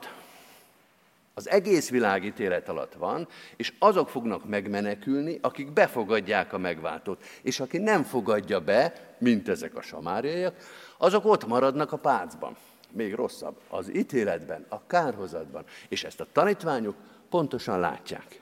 Az 1.35 1.49
egész 1.49 1.91
világ 1.91 2.25
ítélet 2.25 2.69
alatt 2.69 2.95
van, 2.95 3.29
és 3.57 3.73
azok 3.79 4.09
fognak 4.09 4.49
megmenekülni, 4.49 5.39
akik 5.43 5.73
befogadják 5.73 6.53
a 6.53 6.59
megváltót. 6.59 7.25
És 7.43 7.61
aki 7.61 7.79
nem 7.79 8.03
fogadja 8.03 8.61
be, 8.61 9.15
mint 9.19 9.49
ezek 9.49 9.77
a 9.77 9.83
samáriaiak, 9.83 10.57
azok 10.99 11.25
ott 11.25 11.47
maradnak 11.47 11.93
a 11.93 11.97
pácban. 11.97 12.57
Még 12.91 13.15
rosszabb, 13.15 13.61
az 13.69 13.95
ítéletben, 13.95 14.67
a 14.69 14.87
kárhozatban. 14.87 15.65
És 15.89 16.05
ezt 16.05 16.21
a 16.21 16.27
tanítványok 16.33 16.97
pontosan 17.31 17.81
látják. 17.81 18.41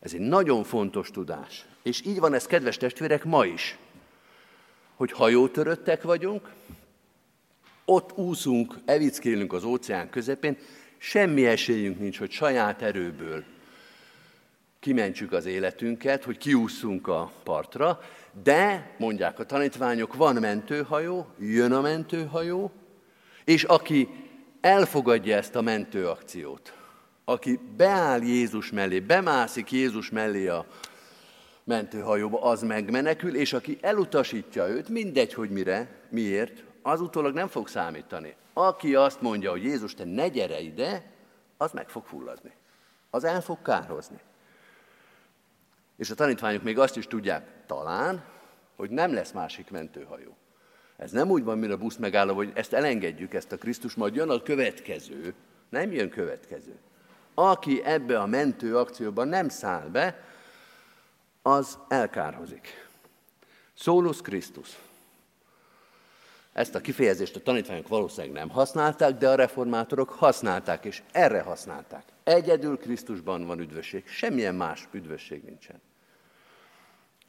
Ez 0.00 0.14
egy 0.14 0.20
nagyon 0.20 0.64
fontos 0.64 1.10
tudás. 1.10 1.66
És 1.82 2.06
így 2.06 2.20
van 2.20 2.34
ez, 2.34 2.46
kedves 2.46 2.76
testvérek, 2.76 3.24
ma 3.24 3.44
is. 3.44 3.78
Hogy 4.96 5.12
hajótöröttek 5.12 6.02
vagyunk, 6.02 6.52
ott 7.84 8.18
úszunk, 8.18 8.74
evickélünk 8.84 9.52
az 9.52 9.64
óceán 9.64 10.10
közepén, 10.10 10.58
semmi 11.02 11.46
esélyünk 11.46 11.98
nincs, 11.98 12.18
hogy 12.18 12.30
saját 12.30 12.82
erőből 12.82 13.44
kimentsük 14.80 15.32
az 15.32 15.46
életünket, 15.46 16.24
hogy 16.24 16.38
kiúszunk 16.38 17.08
a 17.08 17.32
partra, 17.42 18.00
de, 18.42 18.94
mondják 18.98 19.38
a 19.38 19.44
tanítványok, 19.44 20.14
van 20.14 20.36
mentőhajó, 20.36 21.26
jön 21.38 21.72
a 21.72 21.80
mentőhajó, 21.80 22.72
és 23.44 23.64
aki 23.64 24.08
elfogadja 24.60 25.36
ezt 25.36 25.54
a 25.54 25.60
mentőakciót, 25.60 26.74
aki 27.24 27.58
beáll 27.76 28.22
Jézus 28.22 28.70
mellé, 28.70 29.00
bemászik 29.00 29.72
Jézus 29.72 30.10
mellé 30.10 30.46
a 30.46 30.66
mentőhajóba, 31.64 32.42
az 32.42 32.62
megmenekül, 32.62 33.36
és 33.36 33.52
aki 33.52 33.78
elutasítja 33.80 34.68
őt, 34.68 34.88
mindegy, 34.88 35.34
hogy 35.34 35.50
mire, 35.50 36.06
miért, 36.10 36.62
az 36.82 37.00
utólag 37.00 37.34
nem 37.34 37.48
fog 37.48 37.68
számítani. 37.68 38.36
Aki 38.52 38.94
azt 38.94 39.20
mondja, 39.20 39.50
hogy 39.50 39.62
Jézus, 39.62 39.94
te 39.94 40.04
ne 40.04 40.28
gyere 40.28 40.60
ide, 40.60 41.12
az 41.56 41.72
meg 41.72 41.88
fog 41.88 42.04
fulladni. 42.04 42.52
Az 43.10 43.24
el 43.24 43.42
fog 43.42 43.62
kárhozni. 43.62 44.20
És 45.96 46.10
a 46.10 46.14
tanítványok 46.14 46.62
még 46.62 46.78
azt 46.78 46.96
is 46.96 47.06
tudják 47.06 47.46
talán, 47.66 48.24
hogy 48.76 48.90
nem 48.90 49.12
lesz 49.12 49.32
másik 49.32 49.70
mentőhajó. 49.70 50.36
Ez 50.96 51.10
nem 51.10 51.30
úgy 51.30 51.44
van, 51.44 51.58
mint 51.58 51.72
a 51.72 51.76
busz 51.76 51.96
megálló, 51.96 52.34
hogy 52.34 52.52
ezt 52.54 52.72
elengedjük, 52.72 53.34
ezt 53.34 53.52
a 53.52 53.56
Krisztus, 53.56 53.94
majd 53.94 54.14
jön 54.14 54.30
a 54.30 54.42
következő. 54.42 55.34
Nem 55.68 55.92
jön 55.92 56.10
következő. 56.10 56.78
Aki 57.34 57.82
ebbe 57.84 58.20
a 58.20 58.26
mentő 58.26 58.76
akcióban 58.76 59.28
nem 59.28 59.48
száll 59.48 59.88
be, 59.88 60.24
az 61.42 61.78
elkárhozik. 61.88 62.88
Szólus 63.74 64.20
Krisztus. 64.20 64.78
Ezt 66.52 66.74
a 66.74 66.80
kifejezést 66.80 67.36
a 67.36 67.40
tanítványok 67.40 67.88
valószínűleg 67.88 68.32
nem 68.36 68.48
használták, 68.48 69.16
de 69.16 69.28
a 69.28 69.34
reformátorok 69.34 70.10
használták, 70.10 70.84
és 70.84 71.02
erre 71.12 71.40
használták. 71.40 72.04
Egyedül 72.24 72.78
Krisztusban 72.78 73.46
van 73.46 73.60
üdvösség, 73.60 74.06
semmilyen 74.06 74.54
más 74.54 74.88
üdvösség 74.92 75.42
nincsen. 75.42 75.80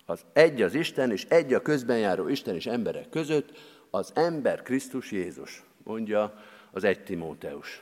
Az 0.06 0.22
egy 0.34 0.62
az 0.62 0.74
Isten, 0.74 1.12
és 1.12 1.26
egy 1.26 1.54
a 1.54 1.62
közben 1.62 1.98
járó 1.98 2.28
Isten 2.28 2.56
és 2.56 2.66
emberek 2.66 3.10
között, 3.10 3.58
az 3.90 4.12
ember 4.16 4.62
Krisztus 4.62 5.12
Jézus, 5.12 5.64
mondja 5.84 6.34
az 6.72 6.84
egy 6.84 7.04
Timóteus. 7.04 7.82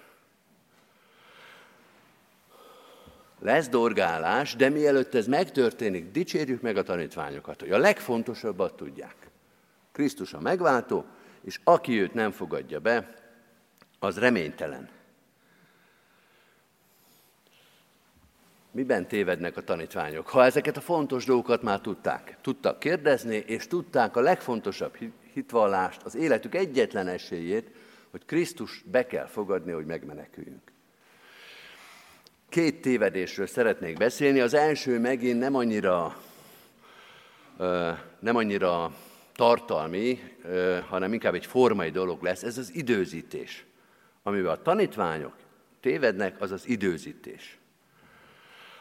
Lesz 3.40 3.70
dorgálás, 3.70 4.56
de 4.56 4.70
mielőtt 4.70 5.16
ez 5.16 5.28
megtörténik, 5.28 6.12
dicsérjük 6.12 6.62
meg 6.62 6.78
a 6.78 6.84
tanítványokat, 6.84 7.60
hogy 7.60 7.72
a 7.72 7.78
legfontosabbat 7.78 8.76
tudják. 8.76 9.16
Krisztus 9.92 10.34
a 10.34 10.40
megváltó, 10.40 11.06
és 11.44 11.60
aki 11.64 12.02
őt 12.02 12.14
nem 12.14 12.32
fogadja 12.32 12.80
be, 12.80 13.14
az 14.00 14.20
reménytelen. 14.20 14.90
Miben 18.72 19.08
tévednek 19.08 19.58
a 19.58 19.62
tanítványok? 19.62 20.28
Ha 20.28 20.46
ezeket 20.46 20.78
a 20.78 20.82
fontos 20.82 21.26
dolgokat 21.26 21.62
már 21.62 21.80
tudták, 21.80 22.38
tudtak 22.42 22.80
kérdezni, 22.80 23.36
és 23.36 23.68
tudták 23.68 24.16
a 24.16 24.22
legfontosabb 24.22 24.98
hitvallást, 25.34 26.02
az 26.02 26.16
életük 26.16 26.56
egyetlen 26.56 27.08
esélyét, 27.08 27.72
hogy 28.12 28.26
Krisztus 28.26 28.84
be 28.92 29.06
kell 29.06 29.26
fogadni, 29.26 29.72
hogy 29.72 29.86
megmeneküljünk. 29.86 30.72
Két 32.50 32.82
tévedésről 32.82 33.48
szeretnék 33.48 33.98
beszélni. 33.98 34.40
Az 34.40 34.54
első 34.54 35.00
megint 35.00 35.40
nem 35.40 35.56
annyira, 35.56 36.18
nem 38.20 38.36
annyira 38.36 38.94
tartalmi, 39.40 40.20
hanem 40.90 41.14
inkább 41.14 41.34
egy 41.34 41.46
formai 41.46 41.90
dolog 41.90 42.24
lesz, 42.24 42.44
ez 42.44 42.58
az 42.58 42.76
időzítés. 42.76 43.66
Amivel 44.24 44.52
a 44.52 44.62
tanítványok 44.62 45.34
tévednek, 45.80 46.42
az 46.42 46.52
az 46.52 46.68
időzítés. 46.68 47.58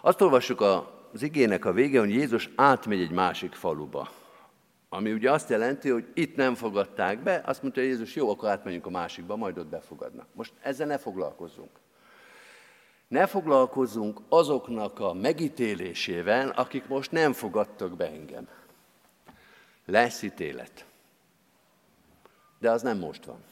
Azt 0.00 0.20
olvassuk 0.20 0.60
az 0.60 1.22
igének 1.22 1.64
a 1.64 1.72
vége, 1.72 1.98
hogy 1.98 2.10
Jézus 2.10 2.50
átmegy 2.56 3.00
egy 3.00 3.10
másik 3.10 3.52
faluba. 3.52 4.10
Ami 4.88 5.12
ugye 5.12 5.30
azt 5.30 5.50
jelenti, 5.50 5.88
hogy 5.88 6.06
itt 6.14 6.36
nem 6.36 6.54
fogadták 6.54 7.22
be, 7.22 7.42
azt 7.44 7.62
mondta 7.62 7.80
Jézus, 7.80 8.14
jó, 8.14 8.30
akkor 8.30 8.48
átmegyünk 8.48 8.86
a 8.86 8.90
másikba, 8.90 9.36
majd 9.36 9.58
ott 9.58 9.66
befogadnak. 9.66 10.26
Most 10.32 10.52
ezzel 10.60 10.86
ne 10.86 10.98
foglalkozzunk. 10.98 11.70
Ne 13.08 13.26
foglalkozzunk 13.26 14.20
azoknak 14.28 15.00
a 15.00 15.12
megítélésével, 15.12 16.48
akik 16.48 16.88
most 16.88 17.12
nem 17.12 17.32
fogadtak 17.32 17.96
be 17.96 18.06
engem. 18.10 18.48
Lesz 19.90 20.22
ítélet. 20.22 20.84
De 22.58 22.70
az 22.70 22.82
nem 22.82 22.98
most 22.98 23.24
van. 23.24 23.42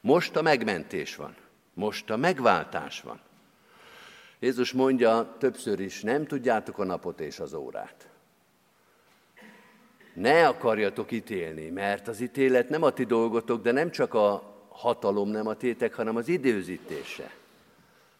Most 0.00 0.36
a 0.36 0.42
megmentés 0.42 1.16
van. 1.16 1.36
Most 1.74 2.10
a 2.10 2.16
megváltás 2.16 3.00
van. 3.00 3.20
Jézus 4.38 4.72
mondja 4.72 5.36
többször 5.38 5.80
is, 5.80 6.02
nem 6.02 6.26
tudjátok 6.26 6.78
a 6.78 6.84
napot 6.84 7.20
és 7.20 7.40
az 7.40 7.54
órát. 7.54 8.08
Ne 10.14 10.48
akarjatok 10.48 11.10
ítélni, 11.10 11.68
mert 11.68 12.08
az 12.08 12.20
ítélet 12.20 12.68
nem 12.68 12.82
a 12.82 12.90
ti 12.90 13.04
dolgotok, 13.04 13.62
de 13.62 13.72
nem 13.72 13.90
csak 13.90 14.14
a 14.14 14.56
hatalom 14.68 15.28
nem 15.28 15.46
a 15.46 15.54
tétek, 15.54 15.94
hanem 15.94 16.16
az 16.16 16.28
időzítése. 16.28 17.30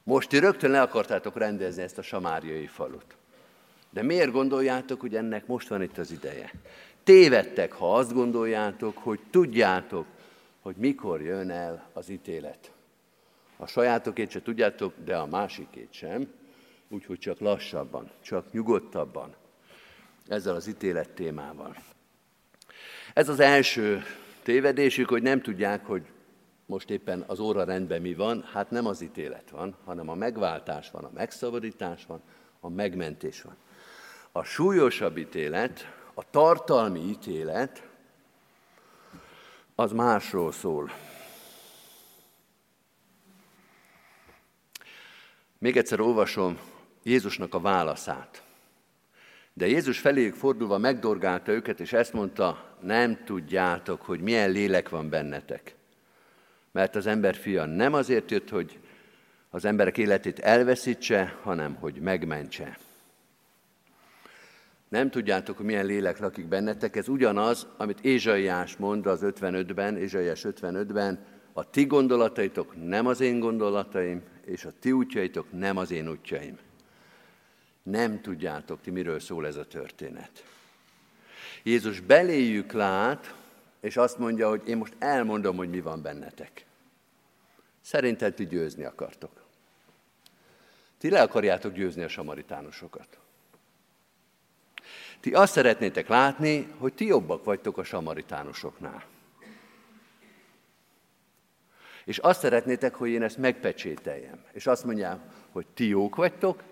Most 0.02 0.28
ti 0.28 0.38
rögtön 0.38 0.70
le 0.70 0.80
akartátok 0.80 1.36
rendezni 1.36 1.82
ezt 1.82 1.98
a 1.98 2.02
samáriai 2.02 2.66
falut. 2.66 3.16
De 3.98 4.04
miért 4.04 4.32
gondoljátok, 4.32 5.00
hogy 5.00 5.16
ennek 5.16 5.46
most 5.46 5.68
van 5.68 5.82
itt 5.82 5.98
az 5.98 6.10
ideje? 6.10 6.52
Tévedtek, 7.04 7.72
ha 7.72 7.94
azt 7.94 8.12
gondoljátok, 8.12 8.96
hogy 8.98 9.20
tudjátok, 9.30 10.06
hogy 10.60 10.76
mikor 10.76 11.22
jön 11.22 11.50
el 11.50 11.90
az 11.92 12.08
ítélet. 12.08 12.72
A 13.56 13.66
sajátokét 13.66 14.30
se 14.30 14.42
tudjátok, 14.42 14.92
de 15.04 15.16
a 15.16 15.26
másikét 15.26 15.88
sem, 15.90 16.28
úgyhogy 16.88 17.18
csak 17.18 17.40
lassabban, 17.40 18.10
csak 18.20 18.52
nyugodtabban, 18.52 19.34
ezzel 20.28 20.54
az 20.54 20.66
ítélet 20.66 21.10
témával. 21.10 21.76
Ez 23.14 23.28
az 23.28 23.40
első 23.40 24.02
tévedésük, 24.42 25.08
hogy 25.08 25.22
nem 25.22 25.40
tudják, 25.40 25.86
hogy 25.86 26.02
most 26.66 26.90
éppen 26.90 27.24
az 27.26 27.40
óra 27.40 27.64
rendben 27.64 28.00
mi 28.00 28.14
van, 28.14 28.42
hát 28.52 28.70
nem 28.70 28.86
az 28.86 29.00
ítélet 29.00 29.50
van, 29.50 29.76
hanem 29.84 30.08
a 30.08 30.14
megváltás 30.14 30.90
van, 30.90 31.04
a 31.04 31.10
megszabadítás 31.14 32.06
van, 32.06 32.20
a 32.60 32.68
megmentés 32.68 33.42
van. 33.42 33.56
A 34.38 34.44
súlyosabb 34.44 35.16
ítélet, 35.16 35.92
a 36.14 36.30
tartalmi 36.30 37.00
ítélet, 37.00 37.88
az 39.74 39.92
másról 39.92 40.52
szól. 40.52 40.90
Még 45.58 45.76
egyszer 45.76 46.00
olvasom 46.00 46.58
Jézusnak 47.02 47.54
a 47.54 47.60
válaszát. 47.60 48.42
De 49.52 49.66
Jézus 49.66 49.98
feléjük 49.98 50.34
fordulva 50.34 50.78
megdorgálta 50.78 51.52
őket, 51.52 51.80
és 51.80 51.92
ezt 51.92 52.12
mondta, 52.12 52.76
nem 52.80 53.24
tudjátok, 53.24 54.02
hogy 54.02 54.20
milyen 54.20 54.50
lélek 54.50 54.88
van 54.88 55.08
bennetek. 55.08 55.74
Mert 56.70 56.96
az 56.96 57.06
ember 57.06 57.34
fia 57.34 57.64
nem 57.64 57.94
azért 57.94 58.30
jött, 58.30 58.48
hogy 58.48 58.78
az 59.50 59.64
emberek 59.64 59.98
életét 59.98 60.38
elveszítse, 60.38 61.36
hanem 61.42 61.74
hogy 61.74 62.00
megmentse. 62.00 62.78
Nem 64.88 65.10
tudjátok, 65.10 65.56
hogy 65.56 65.66
milyen 65.66 65.86
lélek 65.86 66.18
lakik 66.18 66.46
bennetek, 66.46 66.96
ez 66.96 67.08
ugyanaz, 67.08 67.66
amit 67.76 68.00
Ézsaiás 68.00 68.76
mond 68.76 69.06
az 69.06 69.20
55-ben, 69.22 69.96
Ézsaiás 69.96 70.44
55-ben, 70.44 71.26
a 71.52 71.70
ti 71.70 71.86
gondolataitok 71.86 72.86
nem 72.86 73.06
az 73.06 73.20
én 73.20 73.38
gondolataim, 73.40 74.22
és 74.44 74.64
a 74.64 74.72
ti 74.80 74.92
útjaitok 74.92 75.46
nem 75.52 75.76
az 75.76 75.90
én 75.90 76.08
útjaim. 76.08 76.58
Nem 77.82 78.20
tudjátok 78.20 78.80
ti, 78.80 78.90
miről 78.90 79.20
szól 79.20 79.46
ez 79.46 79.56
a 79.56 79.66
történet. 79.66 80.44
Jézus 81.62 82.00
beléjük 82.00 82.72
lát, 82.72 83.34
és 83.80 83.96
azt 83.96 84.18
mondja, 84.18 84.48
hogy 84.48 84.62
én 84.66 84.76
most 84.76 84.94
elmondom, 84.98 85.56
hogy 85.56 85.70
mi 85.70 85.80
van 85.80 86.02
bennetek. 86.02 86.66
Szerinted 87.80 88.34
ti 88.34 88.46
győzni 88.46 88.84
akartok. 88.84 89.44
Ti 90.98 91.10
le 91.10 91.22
akarjátok 91.22 91.72
győzni 91.72 92.02
a 92.02 92.08
samaritánosokat. 92.08 93.18
Ti 95.20 95.32
azt 95.32 95.52
szeretnétek 95.52 96.08
látni, 96.08 96.74
hogy 96.78 96.94
ti 96.94 97.06
jobbak 97.06 97.44
vagytok 97.44 97.78
a 97.78 97.84
samaritánusoknál. 97.84 99.04
És 102.04 102.18
azt 102.18 102.40
szeretnétek, 102.40 102.94
hogy 102.94 103.10
én 103.10 103.22
ezt 103.22 103.36
megpecsételjem. 103.36 104.44
És 104.52 104.66
azt 104.66 104.84
mondjam, 104.84 105.20
hogy 105.50 105.66
ti 105.74 105.86
jók 105.86 106.16
vagytok, 106.16 106.62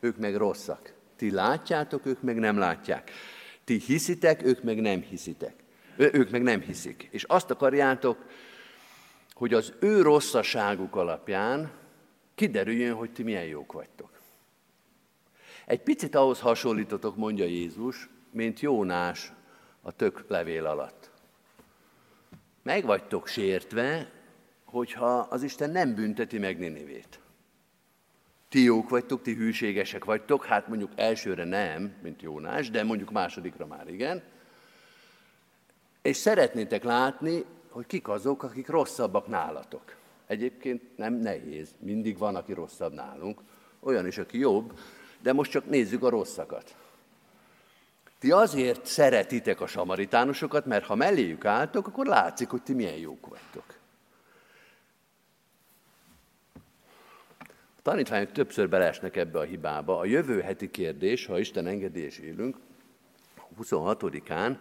ők 0.00 0.16
meg 0.16 0.36
rosszak. 0.36 0.92
Ti 1.16 1.30
látjátok, 1.30 2.06
ők 2.06 2.22
meg 2.22 2.38
nem 2.38 2.58
látják. 2.58 3.10
Ti 3.64 3.78
hiszitek, 3.86 4.42
ők 4.42 4.62
meg 4.62 4.80
nem 4.80 5.00
hiszitek. 5.00 5.54
Ő, 5.96 6.10
ők 6.12 6.30
meg 6.30 6.42
nem 6.42 6.60
hiszik. 6.60 7.08
És 7.10 7.24
azt 7.24 7.50
akarjátok, 7.50 8.16
hogy 9.32 9.54
az 9.54 9.72
ő 9.80 10.02
rosszaságuk 10.02 10.96
alapján 10.96 11.70
kiderüljön, 12.34 12.94
hogy 12.94 13.12
ti 13.12 13.22
milyen 13.22 13.44
jók 13.44 13.72
vagytok. 13.72 14.19
Egy 15.70 15.82
picit 15.82 16.14
ahhoz 16.14 16.40
hasonlítotok, 16.40 17.16
mondja 17.16 17.44
Jézus, 17.44 18.08
mint 18.30 18.60
Jónás 18.60 19.32
a 19.82 19.92
tök 19.92 20.24
levél 20.28 20.66
alatt. 20.66 21.10
Meg 22.62 22.84
vagytok 22.84 23.26
sértve, 23.26 24.10
hogyha 24.64 25.18
az 25.18 25.42
Isten 25.42 25.70
nem 25.70 25.94
bünteti 25.94 26.38
meg 26.38 26.58
Ninivét. 26.58 27.20
Ti 28.48 28.62
jók 28.62 28.88
vagytok, 28.88 29.22
ti 29.22 29.34
hűségesek 29.34 30.04
vagytok, 30.04 30.44
hát 30.44 30.68
mondjuk 30.68 30.90
elsőre 30.94 31.44
nem, 31.44 31.94
mint 32.02 32.22
Jónás, 32.22 32.70
de 32.70 32.84
mondjuk 32.84 33.10
másodikra 33.10 33.66
már 33.66 33.88
igen. 33.88 34.22
És 36.02 36.16
szeretnétek 36.16 36.84
látni, 36.84 37.44
hogy 37.68 37.86
kik 37.86 38.08
azok, 38.08 38.42
akik 38.42 38.68
rosszabbak 38.68 39.26
nálatok. 39.26 39.96
Egyébként 40.26 40.96
nem 40.96 41.14
nehéz, 41.14 41.74
mindig 41.78 42.18
van, 42.18 42.36
aki 42.36 42.52
rosszabb 42.52 42.92
nálunk, 42.92 43.40
olyan 43.80 44.06
is, 44.06 44.18
aki 44.18 44.38
jobb, 44.38 44.72
de 45.22 45.32
most 45.32 45.50
csak 45.50 45.66
nézzük 45.66 46.02
a 46.02 46.08
rosszakat. 46.08 46.74
Ti 48.18 48.30
azért 48.30 48.86
szeretitek 48.86 49.60
a 49.60 49.66
samaritánusokat, 49.66 50.66
mert 50.66 50.84
ha 50.84 50.94
melléjük 50.94 51.44
álltok, 51.44 51.86
akkor 51.86 52.06
látszik, 52.06 52.48
hogy 52.48 52.62
ti 52.62 52.72
milyen 52.72 52.96
jók 52.96 53.26
vagytok. 53.26 53.64
A 57.76 57.82
tanítványok 57.82 58.32
többször 58.32 58.68
belesnek 58.68 59.16
ebbe 59.16 59.38
a 59.38 59.42
hibába. 59.42 59.98
A 59.98 60.04
jövő 60.04 60.40
heti 60.40 60.70
kérdés, 60.70 61.26
ha 61.26 61.38
Isten 61.38 61.66
engedélyes 61.66 62.18
élünk, 62.18 62.56
26-án, 63.62 64.56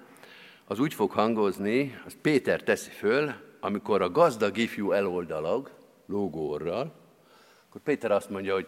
az 0.65 0.79
úgy 0.79 0.93
fog 0.93 1.11
hangozni, 1.11 2.01
azt 2.05 2.17
Péter 2.21 2.63
teszi 2.63 2.89
föl, 2.89 3.33
amikor 3.59 4.01
a 4.01 4.09
gazdag 4.09 4.57
ifjú 4.57 4.91
eloldalag, 4.91 5.71
lógórral, 6.05 6.93
akkor 7.69 7.81
Péter 7.81 8.11
azt 8.11 8.29
mondja, 8.29 8.53
hogy 8.53 8.67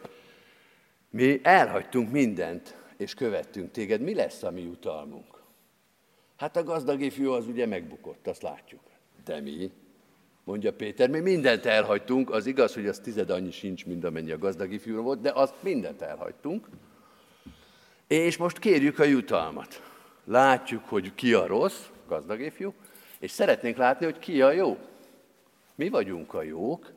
mi 1.12 1.40
elhagytunk 1.44 2.12
mindent, 2.12 2.76
és 2.98 3.14
követtünk 3.14 3.72
téged, 3.72 4.02
mi 4.02 4.14
lesz 4.14 4.44
a 4.44 4.52
mi 4.52 4.66
utalmunk? 4.66 5.42
Hát 6.38 6.58
a 6.58 6.64
gazdag 6.64 7.02
ifjú 7.02 7.32
az 7.32 7.48
ugye 7.48 7.66
megbukott, 7.66 8.28
azt 8.28 8.42
látjuk. 8.42 8.82
De 9.26 9.40
mi? 9.40 9.72
Mondja 10.44 10.74
Péter, 10.74 11.10
mi 11.10 11.20
mindent 11.20 11.66
elhagytunk, 11.66 12.30
az 12.30 12.46
igaz, 12.46 12.74
hogy 12.74 12.88
az 12.88 13.00
tized 13.00 13.30
annyi 13.30 13.52
sincs, 13.52 13.86
mint 13.86 14.04
amennyi 14.04 14.32
a 14.32 14.38
gazdag 14.38 14.72
ifjú 14.72 15.02
volt, 15.02 15.22
de 15.22 15.32
azt 15.32 15.54
mindent 15.60 16.02
elhagytunk. 16.02 16.68
És 18.08 18.38
most 18.38 18.60
kérjük 18.60 19.00
a 19.00 19.04
jutalmat. 19.04 19.82
Látjuk, 20.26 20.86
hogy 20.86 21.16
ki 21.16 21.34
a 21.34 21.48
rossz, 21.48 21.86
gazdag 22.08 22.42
ifjú, 22.42 22.74
és 23.20 23.32
szeretnénk 23.32 23.78
látni, 23.78 24.06
hogy 24.06 24.20
ki 24.20 24.42
a 24.42 24.52
jó. 24.52 24.78
Mi 25.76 25.90
vagyunk 25.90 26.34
a 26.34 26.44
jók, 26.44 26.92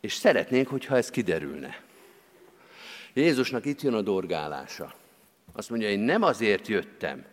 és 0.00 0.12
szeretnénk, 0.12 0.68
hogyha 0.68 0.96
ez 0.96 1.10
kiderülne. 1.10 1.86
Jézusnak 3.18 3.64
itt 3.64 3.82
jön 3.82 3.94
a 3.94 4.02
dorgálása. 4.02 4.94
Azt 5.52 5.70
mondja, 5.70 5.88
én 5.88 5.98
nem 5.98 6.22
azért 6.22 6.68
jöttem, 6.68 7.24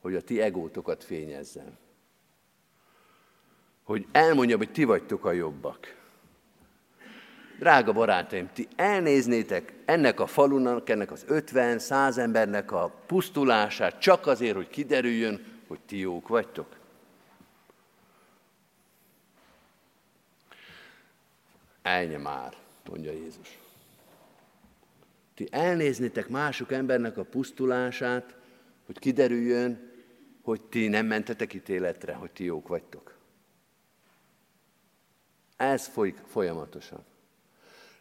hogy 0.00 0.14
a 0.14 0.20
ti 0.20 0.40
egótokat 0.40 1.04
fényezzem. 1.04 1.76
Hogy 3.82 4.06
elmondjam, 4.12 4.58
hogy 4.58 4.72
ti 4.72 4.84
vagytok 4.84 5.24
a 5.24 5.32
jobbak. 5.32 5.96
Drága 7.58 7.92
barátaim, 7.92 8.50
ti 8.52 8.68
elnéznétek 8.76 9.72
ennek 9.84 10.20
a 10.20 10.26
falunak, 10.26 10.88
ennek 10.88 11.10
az 11.10 11.24
50-100 11.28 12.16
embernek 12.16 12.72
a 12.72 13.02
pusztulását 13.06 14.00
csak 14.00 14.26
azért, 14.26 14.56
hogy 14.56 14.68
kiderüljön, 14.68 15.60
hogy 15.66 15.80
ti 15.80 15.98
jók 15.98 16.28
vagytok? 16.28 16.76
Elnye 21.82 22.18
már, 22.18 22.56
mondja 22.88 23.12
Jézus. 23.12 23.57
Ti 25.38 25.48
elnéznétek 25.50 26.28
mások 26.28 26.72
embernek 26.72 27.16
a 27.16 27.24
pusztulását, 27.24 28.36
hogy 28.86 28.98
kiderüljön, 28.98 29.90
hogy 30.42 30.60
ti 30.62 30.88
nem 30.88 31.06
mentetek 31.06 31.54
ítéletre, 31.54 32.14
hogy 32.14 32.30
ti 32.30 32.44
jók 32.44 32.68
vagytok. 32.68 33.18
Ez 35.56 35.86
folyik 35.86 36.16
folyamatosan. 36.26 37.04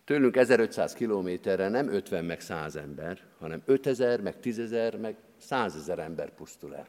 Tőlünk 0.05 0.35
1500 0.35 0.93
kilométerre 0.93 1.69
nem 1.69 1.87
50 1.87 2.25
meg 2.25 2.41
100 2.41 2.75
ember, 2.75 3.23
hanem 3.39 3.61
5000, 3.65 4.21
meg 4.21 4.35
10.000, 4.41 4.99
meg 4.99 5.15
100 5.37 5.75
ezer 5.75 5.99
ember 5.99 6.35
pusztul 6.35 6.75
el. 6.75 6.87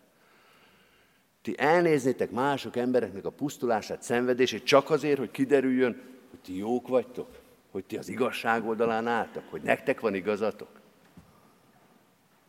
Ti 1.43 1.55
elnéznétek 1.59 2.31
mások 2.31 2.77
embereknek 2.77 3.25
a 3.25 3.31
pusztulását, 3.31 4.03
szenvedését 4.03 4.65
csak 4.65 4.91
azért, 4.91 5.19
hogy 5.19 5.31
kiderüljön, 5.31 6.01
hogy 6.31 6.41
ti 6.41 6.57
jók 6.57 6.89
vagytok, 6.89 7.47
hogy 7.71 7.85
ti 7.85 7.97
az 7.97 8.09
igazság 8.09 8.67
oldalán 8.67 9.07
álltak, 9.07 9.51
hogy 9.51 9.63
nektek 9.63 10.01
van 10.01 10.15
igazatok. 10.15 10.81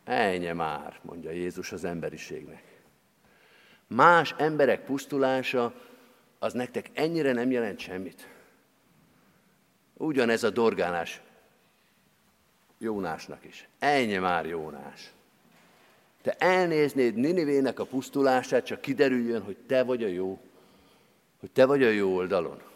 Ennyi 0.04 0.52
már, 0.52 0.98
mondja 1.02 1.30
Jézus 1.30 1.72
az 1.72 1.84
emberiségnek. 1.84 2.62
Más 3.86 4.34
emberek 4.38 4.84
pusztulása, 4.84 5.74
az 6.38 6.52
nektek 6.52 6.90
ennyire 6.92 7.32
nem 7.32 7.50
jelent 7.50 7.78
semmit. 7.78 8.28
Ugyanez 9.94 10.42
a 10.42 10.50
dorgálás 10.50 11.20
Jónásnak 12.78 13.44
is. 13.44 13.68
Ennyi 13.78 14.16
már 14.16 14.46
Jónás. 14.46 15.12
Te 16.22 16.34
elnéznéd 16.38 17.14
Ninivének 17.14 17.78
a 17.78 17.84
pusztulását, 17.84 18.64
csak 18.64 18.80
kiderüljön, 18.80 19.42
hogy 19.42 19.56
te 19.56 19.82
vagy 19.82 20.04
a 20.04 20.06
jó, 20.06 20.40
hogy 21.40 21.50
te 21.50 21.64
vagy 21.64 21.82
a 21.82 21.88
jó 21.88 22.14
oldalon. 22.14 22.69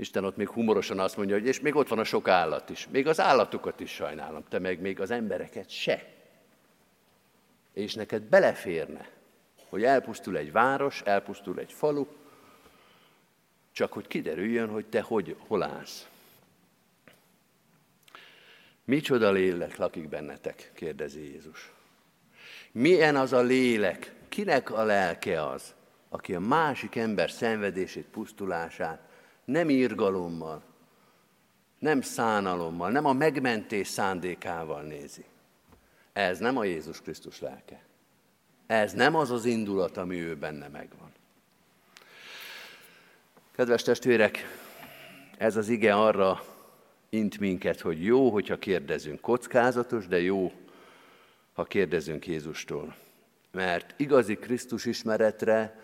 Isten 0.00 0.24
ott 0.24 0.36
még 0.36 0.48
humorosan 0.48 0.98
azt 0.98 1.16
mondja, 1.16 1.34
hogy 1.34 1.46
és 1.46 1.60
még 1.60 1.74
ott 1.74 1.88
van 1.88 1.98
a 1.98 2.04
sok 2.04 2.28
állat 2.28 2.70
is. 2.70 2.88
Még 2.90 3.06
az 3.06 3.20
állatokat 3.20 3.80
is 3.80 3.90
sajnálom, 3.90 4.44
te 4.48 4.58
meg 4.58 4.80
még 4.80 5.00
az 5.00 5.10
embereket 5.10 5.70
se. 5.70 6.12
És 7.72 7.94
neked 7.94 8.22
beleférne, 8.22 9.08
hogy 9.68 9.84
elpusztul 9.84 10.36
egy 10.36 10.52
város, 10.52 11.02
elpusztul 11.04 11.58
egy 11.58 11.72
falu, 11.72 12.06
csak 13.72 13.92
hogy 13.92 14.06
kiderüljön, 14.06 14.68
hogy 14.68 14.86
te 14.86 15.00
hogy, 15.00 15.36
hol 15.46 15.62
állsz. 15.62 16.08
Micsoda 18.84 19.30
lélek 19.30 19.76
lakik 19.76 20.08
bennetek? 20.08 20.70
kérdezi 20.74 21.32
Jézus. 21.32 21.72
Milyen 22.72 23.16
az 23.16 23.32
a 23.32 23.40
lélek? 23.40 24.14
Kinek 24.28 24.70
a 24.70 24.84
lelke 24.84 25.46
az, 25.46 25.74
aki 26.08 26.34
a 26.34 26.40
másik 26.40 26.96
ember 26.96 27.30
szenvedését, 27.30 28.04
pusztulását 28.04 29.08
nem 29.50 29.70
írgalommal, 29.70 30.62
nem 31.78 32.00
szánalommal, 32.00 32.90
nem 32.90 33.04
a 33.04 33.12
megmentés 33.12 33.88
szándékával 33.88 34.82
nézi. 34.82 35.24
Ez 36.12 36.38
nem 36.38 36.56
a 36.56 36.64
Jézus 36.64 37.00
Krisztus 37.00 37.40
lelke. 37.40 37.82
Ez 38.66 38.92
nem 38.92 39.14
az 39.14 39.30
az 39.30 39.44
indulat, 39.44 39.96
ami 39.96 40.20
ő 40.20 40.36
benne 40.36 40.68
megvan. 40.68 41.12
Kedves 43.52 43.82
testvérek, 43.82 44.38
ez 45.38 45.56
az 45.56 45.68
ige 45.68 45.94
arra 45.94 46.42
int 47.08 47.38
minket, 47.38 47.80
hogy 47.80 48.04
jó, 48.04 48.30
hogyha 48.30 48.58
kérdezünk. 48.58 49.20
Kockázatos, 49.20 50.06
de 50.06 50.20
jó, 50.20 50.52
ha 51.52 51.64
kérdezünk 51.64 52.26
Jézustól. 52.26 52.94
Mert 53.52 53.94
igazi 53.96 54.34
Krisztus 54.34 54.84
ismeretre 54.84 55.80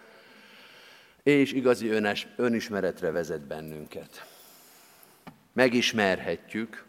és 1.27 1.53
igazi 1.53 1.89
önes, 1.89 2.27
önismeretre 2.37 3.11
vezet 3.11 3.41
bennünket. 3.41 4.27
Megismerhetjük, 5.53 6.85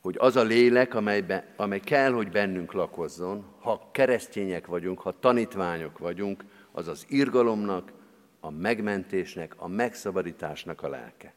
hogy 0.00 0.16
az 0.18 0.36
a 0.36 0.42
lélek, 0.42 0.94
amelybe, 0.94 1.52
amely 1.56 1.80
kell, 1.80 2.12
hogy 2.12 2.30
bennünk 2.30 2.72
lakozzon, 2.72 3.44
ha 3.60 3.88
keresztények 3.92 4.66
vagyunk, 4.66 5.00
ha 5.00 5.18
tanítványok 5.18 5.98
vagyunk, 5.98 6.44
az 6.72 6.88
az 6.88 7.04
irgalomnak, 7.08 7.92
a 8.40 8.50
megmentésnek, 8.50 9.54
a 9.56 9.68
megszabadításnak 9.68 10.82
a 10.82 10.88
lelke. 10.88 11.34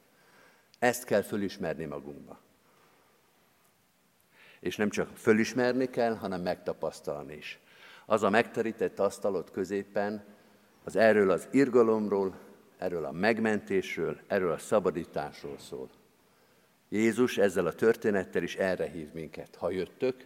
Ezt 0.79 1.03
kell 1.03 1.21
fölismerni 1.21 1.85
magunkba. 1.85 2.39
És 4.59 4.75
nem 4.75 4.89
csak 4.89 5.09
fölismerni 5.15 5.89
kell, 5.89 6.15
hanem 6.15 6.41
megtapasztalni 6.41 7.35
is. 7.35 7.59
Az 8.05 8.23
a 8.23 8.29
megterített 8.29 8.99
asztalot 8.99 9.51
középen, 9.51 10.35
az 10.87 10.95
erről 10.95 11.29
az 11.29 11.47
irgalomról, 11.51 12.39
erről 12.77 13.05
a 13.05 13.11
megmentésről, 13.11 14.19
erről 14.27 14.51
a 14.51 14.57
szabadításról 14.57 15.57
szól. 15.57 15.89
Jézus 16.89 17.37
ezzel 17.37 17.65
a 17.65 17.73
történettel 17.73 18.43
is 18.43 18.55
erre 18.55 18.89
hív 18.89 19.11
minket. 19.13 19.55
Ha 19.55 19.69
jöttök, 19.69 20.25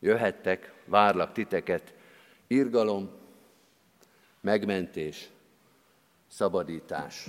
jöhettek, 0.00 0.72
várlak 0.84 1.32
titeket, 1.32 1.94
irgalom, 2.46 3.10
megmentés, 4.40 5.28
szabadítás, 6.28 7.26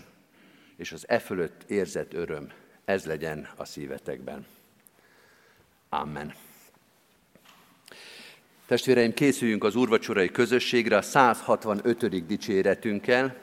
és 0.75 0.91
az 0.91 1.09
e 1.09 1.19
fölött 1.19 1.69
érzett 1.69 2.13
öröm, 2.13 2.51
ez 2.85 3.05
legyen 3.05 3.49
a 3.55 3.65
szívetekben. 3.65 4.45
Amen. 5.89 6.33
Testvéreim, 8.69 9.13
készüljünk 9.13 9.63
az 9.63 9.75
úrvacsorai 9.75 10.29
közösségre 10.31 10.97
a 10.97 11.01
165. 11.01 12.25
dicséretünkkel. 12.25 13.35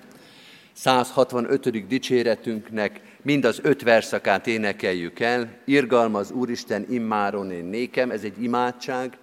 165. 0.72 1.86
dicséretünknek 1.86 3.00
mind 3.22 3.44
az 3.44 3.60
öt 3.62 3.82
verszakát 3.82 4.46
énekeljük 4.46 5.20
el. 5.20 5.58
Irgalmaz 5.64 6.30
Úristen 6.30 6.86
immáron 6.90 7.50
én 7.50 7.64
nékem, 7.64 8.10
ez 8.10 8.22
egy 8.22 8.42
imádság. 8.42 9.18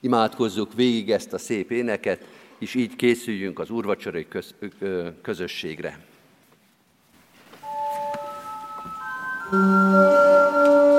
Imádkozzuk 0.00 0.74
végig 0.74 1.10
ezt 1.10 1.32
a 1.32 1.38
szép 1.38 1.70
éneket, 1.70 2.24
és 2.58 2.74
így 2.74 2.96
készüljünk 2.96 3.58
az 3.58 3.70
úrvacsorai 3.70 4.26
közösségre. 5.22 5.98
thank 9.50 10.90
you 10.90 10.95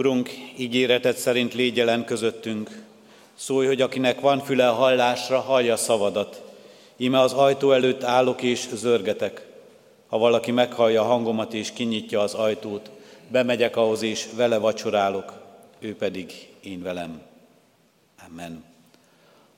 Urunk, 0.00 0.30
ígéretet 0.56 1.16
szerint 1.16 1.54
légy 1.54 1.76
jelen 1.76 2.04
közöttünk. 2.04 2.82
Szólj, 3.34 3.66
hogy 3.66 3.80
akinek 3.80 4.20
van 4.20 4.38
füle 4.38 4.68
a 4.68 4.72
hallásra, 4.72 5.40
hallja 5.40 5.76
szavadat. 5.76 6.42
Íme 6.96 7.20
az 7.20 7.32
ajtó 7.32 7.72
előtt 7.72 8.02
állok 8.02 8.42
és 8.42 8.68
zörgetek. 8.74 9.46
Ha 10.08 10.18
valaki 10.18 10.50
meghallja 10.50 11.02
a 11.02 11.06
hangomat 11.06 11.54
és 11.54 11.72
kinyitja 11.72 12.20
az 12.20 12.34
ajtót, 12.34 12.90
bemegyek 13.28 13.76
ahhoz 13.76 14.02
és 14.02 14.28
vele 14.36 14.58
vacsorálok, 14.58 15.32
ő 15.78 15.96
pedig 15.96 16.32
én 16.60 16.82
velem. 16.82 17.20
Amen. 18.28 18.64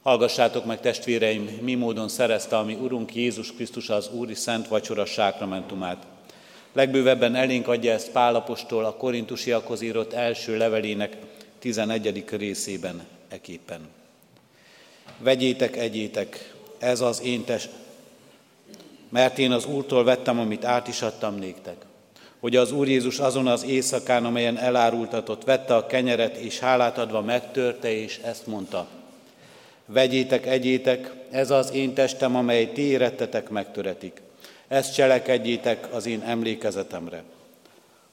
Hallgassátok 0.03 0.65
meg, 0.65 0.81
testvéreim, 0.81 1.59
mi 1.61 1.75
módon 1.75 2.09
szerezte 2.09 2.59
a 2.59 2.65
mi 2.65 2.75
Urunk 2.75 3.15
Jézus 3.15 3.53
Krisztus 3.53 3.89
az 3.89 4.11
Úri 4.13 4.35
Szent 4.35 4.69
Vacsora 4.69 5.05
sákramentumát. 5.05 6.12
Legbővebben 6.73 7.35
elénk 7.35 7.69
adja 7.69 7.93
ezt 7.93 8.11
Pálapostól 8.11 8.85
a 8.85 8.95
korintusiakhoz 8.95 9.81
írott 9.81 10.13
első 10.13 10.57
levelének 10.57 11.17
11. 11.59 12.25
részében 12.31 13.07
eképpen. 13.29 13.81
Vegyétek, 15.19 15.77
egyétek, 15.77 16.55
ez 16.79 17.01
az 17.01 17.23
én 17.23 17.45
test, 17.45 17.71
mert 19.09 19.39
én 19.39 19.53
az 19.53 19.67
Úrtól 19.67 20.05
vettem, 20.05 20.39
amit 20.39 20.65
át 20.65 20.89
is 20.89 21.03
adtam 21.03 21.35
néktek. 21.35 21.77
Hogy 22.41 22.57
az 22.57 22.73
Úr 22.73 22.89
Jézus 22.89 23.19
azon 23.19 23.47
az 23.47 23.65
éjszakán, 23.65 24.25
amelyen 24.25 24.59
elárultatott, 24.59 25.45
vette 25.45 25.75
a 25.75 25.87
kenyeret, 25.87 26.37
és 26.37 26.59
hálát 26.59 26.99
adva 26.99 27.21
megtörte, 27.21 27.91
és 27.91 28.21
ezt 28.25 28.47
mondta. 28.47 28.87
Vegyétek, 29.87 30.47
egyétek, 30.47 31.13
ez 31.31 31.51
az 31.51 31.73
én 31.73 31.95
testem, 31.95 32.37
amely 32.37 32.73
ti 32.73 32.83
érettetek 32.83 33.49
megtöretik. 33.49 34.21
Ezt 34.73 34.95
cselekedjétek 34.95 35.95
az 35.95 36.07
én 36.07 36.23
emlékezetemre. 36.23 37.23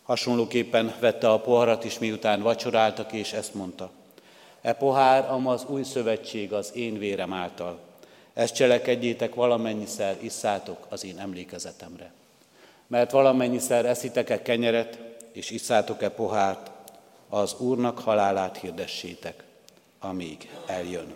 Hasonlóképpen 0.03 0.93
vette 0.99 1.29
a 1.29 1.39
poharat 1.39 1.83
is, 1.83 1.99
miután 1.99 2.41
vacsoráltak, 2.41 3.11
és 3.11 3.33
ezt 3.33 3.53
mondta. 3.53 3.91
E 4.61 4.73
pohár, 4.73 5.31
am 5.31 5.47
az 5.47 5.65
új 5.67 5.83
szövetség 5.83 6.53
az 6.53 6.71
én 6.75 6.97
vérem 6.97 7.33
által. 7.33 7.79
Ezt 8.33 8.53
cselekedjétek 8.53 9.35
valamennyiszer, 9.35 10.17
isszátok 10.19 10.85
az 10.89 11.05
én 11.05 11.19
emlékezetemre. 11.19 12.11
Mert 12.87 13.11
valamennyiszer 13.11 13.85
eszitek-e 13.85 14.41
kenyeret, 14.41 14.99
és 15.31 15.49
isszátok-e 15.49 16.09
pohárt, 16.09 16.71
az 17.29 17.55
Úrnak 17.59 17.99
halálát 17.99 18.57
hirdessétek, 18.57 19.43
amíg 19.99 20.49
eljön. 20.65 21.13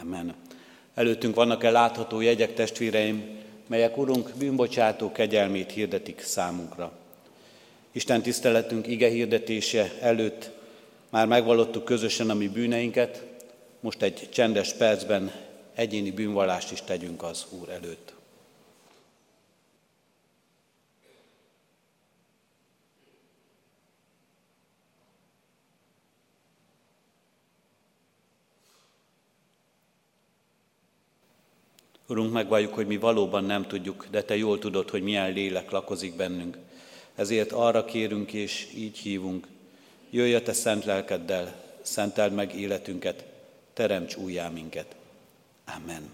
Amen. 0.00 0.34
Előttünk 0.94 1.34
vannak-e 1.34 1.70
látható 1.70 2.20
jegyek, 2.20 2.54
testvéreim, 2.54 3.39
melyek 3.70 3.96
Urunk 3.96 4.30
bűnbocsátó 4.38 5.12
kegyelmét 5.12 5.70
hirdetik 5.70 6.20
számunkra. 6.20 6.92
Isten 7.92 8.22
tiszteletünk 8.22 8.86
ige 8.86 9.08
hirdetése 9.08 9.92
előtt 10.00 10.50
már 11.10 11.26
megvallottuk 11.26 11.84
közösen 11.84 12.30
a 12.30 12.34
mi 12.34 12.48
bűneinket, 12.48 13.24
most 13.80 14.02
egy 14.02 14.28
csendes 14.32 14.72
percben 14.72 15.32
egyéni 15.74 16.10
bűnvallást 16.10 16.72
is 16.72 16.82
tegyünk 16.82 17.22
az 17.22 17.46
Úr 17.60 17.68
előtt. 17.68 18.14
Urunk, 32.10 32.32
megvalljuk, 32.32 32.74
hogy 32.74 32.86
mi 32.86 32.96
valóban 32.96 33.44
nem 33.44 33.66
tudjuk, 33.66 34.06
de 34.10 34.22
Te 34.22 34.36
jól 34.36 34.58
tudod, 34.58 34.90
hogy 34.90 35.02
milyen 35.02 35.32
lélek 35.32 35.70
lakozik 35.70 36.16
bennünk. 36.16 36.56
Ezért 37.14 37.52
arra 37.52 37.84
kérünk 37.84 38.32
és 38.32 38.68
így 38.76 38.98
hívunk, 38.98 39.46
jöjj 40.10 40.34
a 40.34 40.42
Te 40.42 40.52
szent 40.52 40.84
lelkeddel, 40.84 41.54
szenteld 41.82 42.32
meg 42.32 42.54
életünket, 42.54 43.24
teremts 43.74 44.16
újjá 44.16 44.48
minket. 44.48 44.86
Amen. 45.76 46.08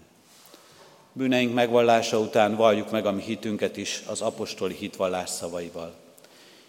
Bűneink 1.13 1.53
megvallása 1.53 2.19
után 2.19 2.55
valljuk 2.55 2.91
meg 2.91 3.05
a 3.05 3.11
mi 3.11 3.21
hitünket 3.21 3.77
is 3.77 4.03
az 4.07 4.21
apostoli 4.21 4.73
hitvallás 4.73 5.29
szavaival. 5.29 5.93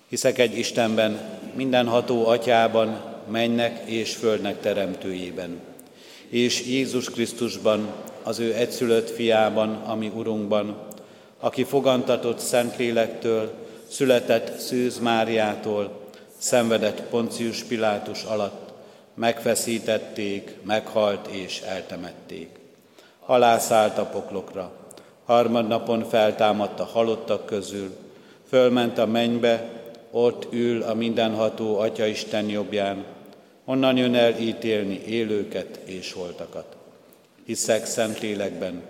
Hiszek 0.09 0.39
egy 0.39 0.59
Istenben, 0.59 1.41
mindenható 1.55 2.27
atyában, 2.27 3.17
mennek 3.31 3.89
és 3.89 4.15
földnek 4.15 4.61
teremtőjében, 4.61 5.61
és 6.29 6.67
Jézus 6.67 7.11
Krisztusban, 7.11 7.95
az 8.29 8.39
ő 8.39 8.55
egyszülött 8.55 9.11
fiában, 9.11 9.75
ami 9.75 10.13
Urunkban, 10.15 10.77
aki 11.41 11.65
fogantatott 11.65 12.39
Szentlélektől, 12.39 13.53
született 13.87 14.59
Szűz 14.59 14.99
Máriától, 14.99 16.01
szenvedett 16.39 17.01
Poncius 17.01 17.63
Pilátus 17.63 18.23
alatt, 18.23 18.73
megfeszítették, 19.15 20.55
meghalt 20.63 21.27
és 21.27 21.61
eltemették. 21.61 22.49
Halászállt 23.21 23.99
a 23.99 24.05
poklokra, 24.05 24.73
harmadnapon 25.25 26.05
feltámadt 26.09 26.81
a 26.81 26.85
halottak 26.85 27.47
közül, 27.47 27.97
fölment 28.49 28.99
a 28.99 29.07
mennybe, 29.07 29.71
ott 30.11 30.47
ül 30.53 30.83
a 30.83 30.95
mindenható 30.95 31.79
Atya 31.79 32.07
Isten 32.07 32.49
jobbján, 32.49 33.05
onnan 33.65 33.97
jön 33.97 34.15
el 34.15 34.39
ítélni 34.39 35.03
élőket 35.07 35.81
és 35.85 36.13
holtakat 36.13 36.78
hiszek 37.49 37.87
Szentlélekben, 37.87 38.83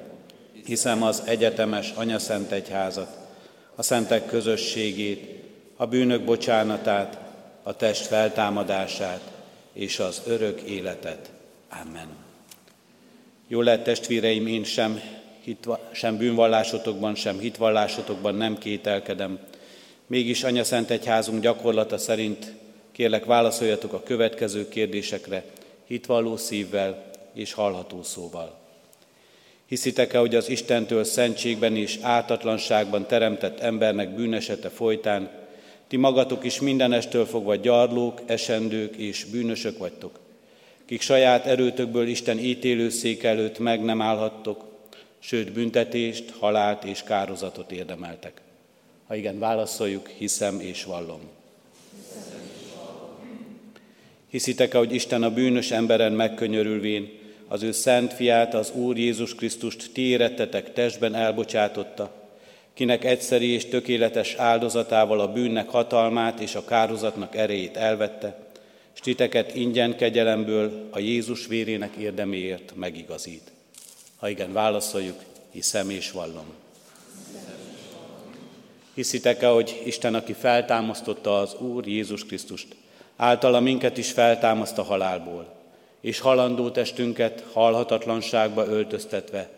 hiszem 0.64 1.02
az 1.02 1.22
egyetemes 1.24 1.92
Anyaszent 1.94 2.50
Egyházat, 2.50 3.16
a 3.74 3.82
szentek 3.82 4.26
közösségét, 4.26 5.42
a 5.76 5.86
bűnök 5.86 6.24
bocsánatát, 6.24 7.18
a 7.62 7.76
test 7.76 8.06
feltámadását 8.06 9.20
és 9.72 9.98
az 9.98 10.22
örök 10.26 10.61
életet. 10.61 11.30
Amen. 11.82 12.09
Jó 13.48 13.61
lehet, 13.61 13.84
testvéreim, 13.84 14.46
én 14.46 14.64
sem, 14.64 15.00
hitva, 15.40 15.80
sem 15.92 16.16
bűnvallásotokban, 16.16 17.14
sem 17.14 17.38
hitvallásotokban 17.38 18.34
nem 18.34 18.59
kételkedem. 18.59 19.38
Mégis 20.06 20.44
Anya 20.44 20.64
Szent 20.64 20.90
Egyházunk 20.90 21.42
gyakorlata 21.42 21.98
szerint 21.98 22.54
kérlek 22.92 23.24
válaszoljatok 23.24 23.92
a 23.92 24.02
következő 24.02 24.68
kérdésekre 24.68 25.44
hitvalló 25.86 26.36
szívvel, 26.36 27.07
és 27.39 27.53
hallható 27.53 28.03
szóval. 28.03 28.59
Hiszitek-e, 29.66 30.18
hogy 30.18 30.34
az 30.34 30.49
Istentől 30.49 31.05
szentségben 31.05 31.76
és 31.76 31.99
ártatlanságban 32.01 33.07
teremtett 33.07 33.61
embernek 33.61 34.14
bűnesete 34.14 34.68
folytán 34.68 35.30
ti 35.86 35.97
magatok 35.97 36.45
is 36.45 36.61
mindenestől 36.61 37.26
fogva 37.26 37.57
gyarlók, 37.57 38.20
esendők 38.26 38.97
és 38.97 39.24
bűnösök 39.24 39.78
vagytok, 39.78 40.18
kik 40.84 41.01
saját 41.01 41.47
erőtökből 41.47 42.07
Isten 42.07 42.39
ítélőszék 42.39 43.22
előtt 43.22 43.59
meg 43.59 43.84
nem 43.84 44.01
állhattok, 44.01 44.64
sőt 45.18 45.53
büntetést, 45.53 46.30
halált 46.30 46.84
és 46.84 47.03
kározatot 47.03 47.72
érdemeltek. 47.72 48.41
Ha 49.07 49.14
igen, 49.14 49.39
válaszoljuk, 49.39 50.09
hiszem 50.09 50.61
és 50.61 50.84
vallom. 50.84 51.20
Hiszitek-e, 54.30 54.78
hogy 54.78 54.95
Isten 54.95 55.22
a 55.22 55.30
bűnös 55.30 55.70
emberen 55.70 56.12
megkönyörülvén 56.12 57.17
az 57.49 57.62
ő 57.62 57.72
szent 57.72 58.12
fiát, 58.12 58.55
az 58.55 58.70
Úr 58.70 58.96
Jézus 58.96 59.34
Krisztust 59.34 59.90
ti 59.92 60.01
érettetek 60.01 60.72
testben 60.72 61.14
elbocsátotta, 61.14 62.11
kinek 62.74 63.05
egyszeri 63.05 63.46
és 63.46 63.66
tökéletes 63.66 64.34
áldozatával 64.34 65.20
a 65.20 65.32
bűnnek 65.32 65.68
hatalmát 65.68 66.40
és 66.40 66.55
a 66.55 66.64
kározatnak 66.64 67.36
erejét 67.36 67.76
elvette, 67.76 68.46
és 68.94 69.01
titeket 69.01 69.55
ingyen 69.55 69.96
kegyelemből 69.96 70.88
a 70.90 70.99
Jézus 70.99 71.46
vérének 71.46 71.94
érdeméért 71.94 72.72
megigazít. 72.76 73.51
Ha 74.16 74.28
igen, 74.28 74.53
válaszoljuk, 74.53 75.18
hiszem 75.51 75.90
és 75.90 76.11
vallom. 76.11 76.46
Hiszitek-e, 78.94 79.46
hogy 79.46 79.82
Isten, 79.84 80.14
aki 80.14 80.32
feltámasztotta 80.32 81.38
az 81.38 81.55
Úr 81.55 81.86
Jézus 81.86 82.24
Krisztust, 82.24 82.66
általa 83.16 83.61
minket 83.61 83.99
is 83.99 84.11
feltámaszt 84.11 84.78
a 84.78 84.82
halálból, 84.82 85.57
és 86.01 86.18
halandó 86.18 86.70
testünket 86.70 87.44
halhatatlanságba 87.53 88.66
öltöztetve 88.66 89.49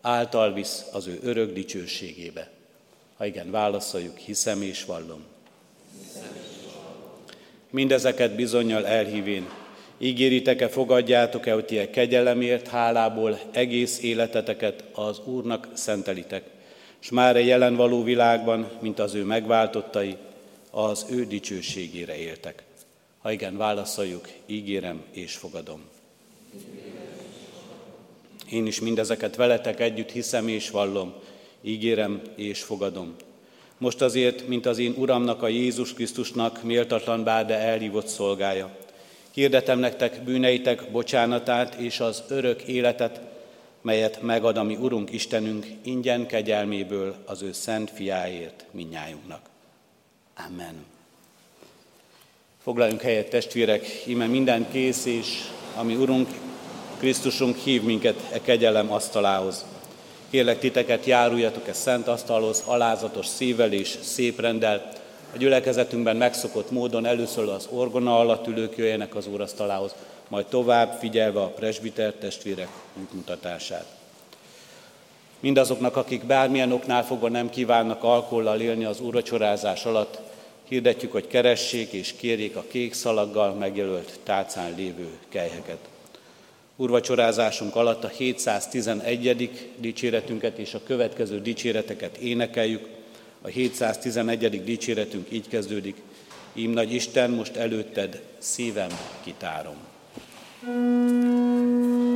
által 0.00 0.52
visz 0.52 0.84
az 0.92 1.06
ő 1.06 1.18
örök 1.22 1.52
dicsőségébe. 1.52 2.50
Ha 3.16 3.26
igen, 3.26 3.50
válaszoljuk, 3.50 4.16
hiszem 4.16 4.62
és 4.62 4.84
vallom. 4.84 5.24
Mindezeket 7.70 8.34
bizonyal 8.34 8.86
elhívén, 8.86 9.48
ígéritek-e, 9.98 10.68
fogadjátok-e, 10.68 11.52
hogy 11.52 11.64
ti 11.64 11.90
kegyelemért, 11.90 12.68
hálából 12.68 13.38
egész 13.50 14.02
életeteket 14.02 14.84
az 14.92 15.20
Úrnak 15.24 15.68
szentelitek, 15.72 16.44
és 17.02 17.10
már 17.10 17.36
a 17.36 17.38
jelen 17.38 17.76
való 17.76 18.02
világban, 18.02 18.70
mint 18.80 18.98
az 18.98 19.14
ő 19.14 19.24
megváltottai, 19.24 20.16
az 20.70 21.06
ő 21.10 21.24
dicsőségére 21.24 22.16
éltek. 22.16 22.62
Ha 23.28 23.34
igen, 23.34 23.56
válaszoljuk, 23.56 24.28
ígérem 24.46 25.02
és 25.10 25.34
fogadom. 25.34 25.80
Én 28.50 28.66
is 28.66 28.80
mindezeket 28.80 29.36
veletek 29.36 29.80
együtt 29.80 30.10
hiszem 30.10 30.48
és 30.48 30.70
vallom, 30.70 31.14
ígérem 31.60 32.22
és 32.34 32.62
fogadom. 32.62 33.14
Most 33.78 34.02
azért, 34.02 34.46
mint 34.46 34.66
az 34.66 34.78
én 34.78 34.94
Uramnak, 34.96 35.42
a 35.42 35.48
Jézus 35.48 35.94
Krisztusnak 35.94 36.62
méltatlan 36.62 37.24
bár, 37.24 37.46
de 37.46 37.58
elhívott 37.58 38.06
szolgája. 38.06 38.76
Hirdetem 39.30 39.78
nektek 39.78 40.22
bűneitek 40.24 40.90
bocsánatát 40.90 41.74
és 41.74 42.00
az 42.00 42.24
örök 42.28 42.62
életet, 42.62 43.20
melyet 43.82 44.22
megad 44.22 44.56
a 44.56 44.62
mi 44.62 44.76
Urunk 44.76 45.12
Istenünk 45.12 45.66
ingyen 45.82 46.26
kegyelméből 46.26 47.14
az 47.24 47.42
ő 47.42 47.52
szent 47.52 47.90
fiáért 47.90 48.64
minnyájunknak. 48.70 49.48
Amen. 50.46 50.96
Foglaljunk 52.68 53.00
helyet, 53.00 53.30
testvérek, 53.30 54.02
íme 54.06 54.26
minden 54.26 54.66
kész, 54.72 55.04
és 55.04 55.40
ami 55.76 55.94
Urunk, 55.94 56.28
Krisztusunk 56.98 57.56
hív 57.56 57.82
minket 57.82 58.16
e 58.32 58.40
kegyelem 58.40 58.92
asztalához. 58.92 59.64
Kérlek 60.30 60.58
titeket, 60.58 61.04
járuljatok 61.04 61.68
e 61.68 61.72
szent 61.72 62.08
asztalhoz, 62.08 62.62
alázatos 62.66 63.26
szívvel 63.26 63.72
és 63.72 63.98
szép 64.02 64.40
rendel. 64.40 64.92
A 65.34 65.36
gyülekezetünkben 65.36 66.16
megszokott 66.16 66.70
módon 66.70 67.06
először 67.06 67.48
az 67.48 67.68
orgona 67.70 68.18
alatt 68.18 68.46
ülők 68.46 68.76
jöjjenek 68.76 69.14
az 69.14 69.26
úrasztalához, 69.26 69.94
majd 70.28 70.46
tovább 70.46 70.98
figyelve 70.98 71.40
a 71.40 71.48
presbiter 71.48 72.12
testvérek 72.12 72.68
útmutatását. 73.00 73.86
Mindazoknak, 75.40 75.96
akik 75.96 76.24
bármilyen 76.24 76.72
oknál 76.72 77.04
fogva 77.04 77.28
nem 77.28 77.50
kívánnak 77.50 78.02
alkollal 78.02 78.60
élni 78.60 78.84
az 78.84 79.00
úracsorázás 79.00 79.84
alatt, 79.84 80.27
hirdetjük, 80.68 81.12
hogy 81.12 81.26
keressék 81.26 81.92
és 81.92 82.14
kérjék 82.16 82.56
a 82.56 82.64
kék 82.68 82.94
szalaggal 82.94 83.54
megjelölt 83.54 84.18
tálcán 84.22 84.74
lévő 84.76 85.08
kelyheket. 85.28 85.78
Urvacsorázásunk 86.76 87.76
alatt 87.76 88.04
a 88.04 88.08
711. 88.08 89.50
dicséretünket 89.76 90.58
és 90.58 90.74
a 90.74 90.82
következő 90.82 91.40
dicséreteket 91.40 92.16
énekeljük. 92.16 92.88
A 93.42 93.48
711. 93.48 94.64
dicséretünk 94.64 95.26
így 95.30 95.48
kezdődik. 95.48 95.96
Ím 96.52 96.70
nagy 96.70 96.92
Isten, 96.92 97.30
most 97.30 97.56
előtted 97.56 98.22
szívem 98.38 98.90
kitárom. 99.24 99.76
thank 100.60 102.07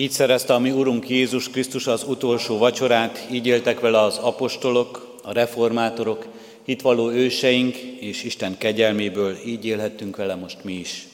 Így 0.00 0.10
szerezte 0.10 0.54
a 0.54 0.58
mi 0.58 0.70
Urunk 0.70 1.08
Jézus 1.08 1.50
Krisztus 1.50 1.86
az 1.86 2.04
utolsó 2.08 2.58
vacsorát, 2.58 3.26
így 3.30 3.46
éltek 3.46 3.80
vele 3.80 4.00
az 4.00 4.16
apostolok, 4.16 5.18
a 5.22 5.32
reformátorok, 5.32 6.26
hitvaló 6.64 7.10
őseink, 7.10 7.76
és 7.76 8.24
Isten 8.24 8.58
kegyelméből 8.58 9.36
így 9.46 9.64
élhettünk 9.64 10.16
vele 10.16 10.34
most 10.34 10.64
mi 10.64 10.72
is. 10.72 11.06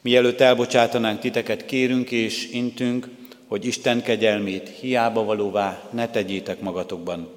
Mielőtt 0.00 0.40
elbocsátanánk 0.40 1.20
titeket, 1.20 1.66
kérünk 1.66 2.10
és 2.10 2.48
intünk, 2.52 3.08
hogy 3.46 3.64
Isten 3.64 4.02
kegyelmét 4.02 4.68
hiába 4.80 5.24
valóvá 5.24 5.88
ne 5.92 6.08
tegyétek 6.08 6.60
magatokban. 6.60 7.28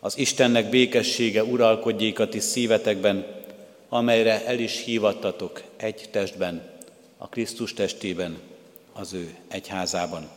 Az 0.00 0.18
Istennek 0.18 0.70
békessége 0.70 1.44
uralkodjék 1.44 2.18
a 2.18 2.28
ti 2.28 2.40
szívetekben, 2.40 3.26
amelyre 3.88 4.46
el 4.46 4.58
is 4.58 4.84
hívattatok 4.84 5.62
egy 5.76 6.08
testben, 6.10 6.62
a 7.18 7.28
Krisztus 7.28 7.74
testében, 7.74 8.36
az 8.98 9.12
ő 9.12 9.34
egyházában. 9.48 10.28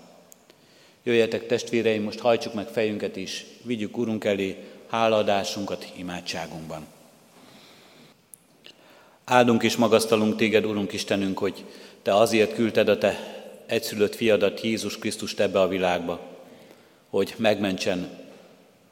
Jöjjetek 1.03 1.45
testvéreim, 1.45 2.03
most 2.03 2.19
hajtsuk 2.19 2.53
meg 2.53 2.67
fejünket 2.67 3.15
is, 3.15 3.45
vigyük 3.63 3.97
Urunk 3.97 4.23
elé 4.23 4.57
háladásunkat 4.89 5.91
imádságunkban. 5.95 6.85
Áldunk 9.23 9.63
és 9.63 9.75
magasztalunk 9.75 10.35
téged, 10.35 10.65
Urunk 10.65 10.93
Istenünk, 10.93 11.37
hogy 11.37 11.65
te 12.01 12.15
azért 12.15 12.53
küldted 12.53 12.89
a 12.89 12.97
te 12.97 13.17
egyszülött 13.65 14.15
fiadat, 14.15 14.61
Jézus 14.61 14.97
Krisztust 14.97 15.39
ebbe 15.39 15.61
a 15.61 15.67
világba, 15.67 16.19
hogy 17.09 17.33
megmentsen, 17.37 18.09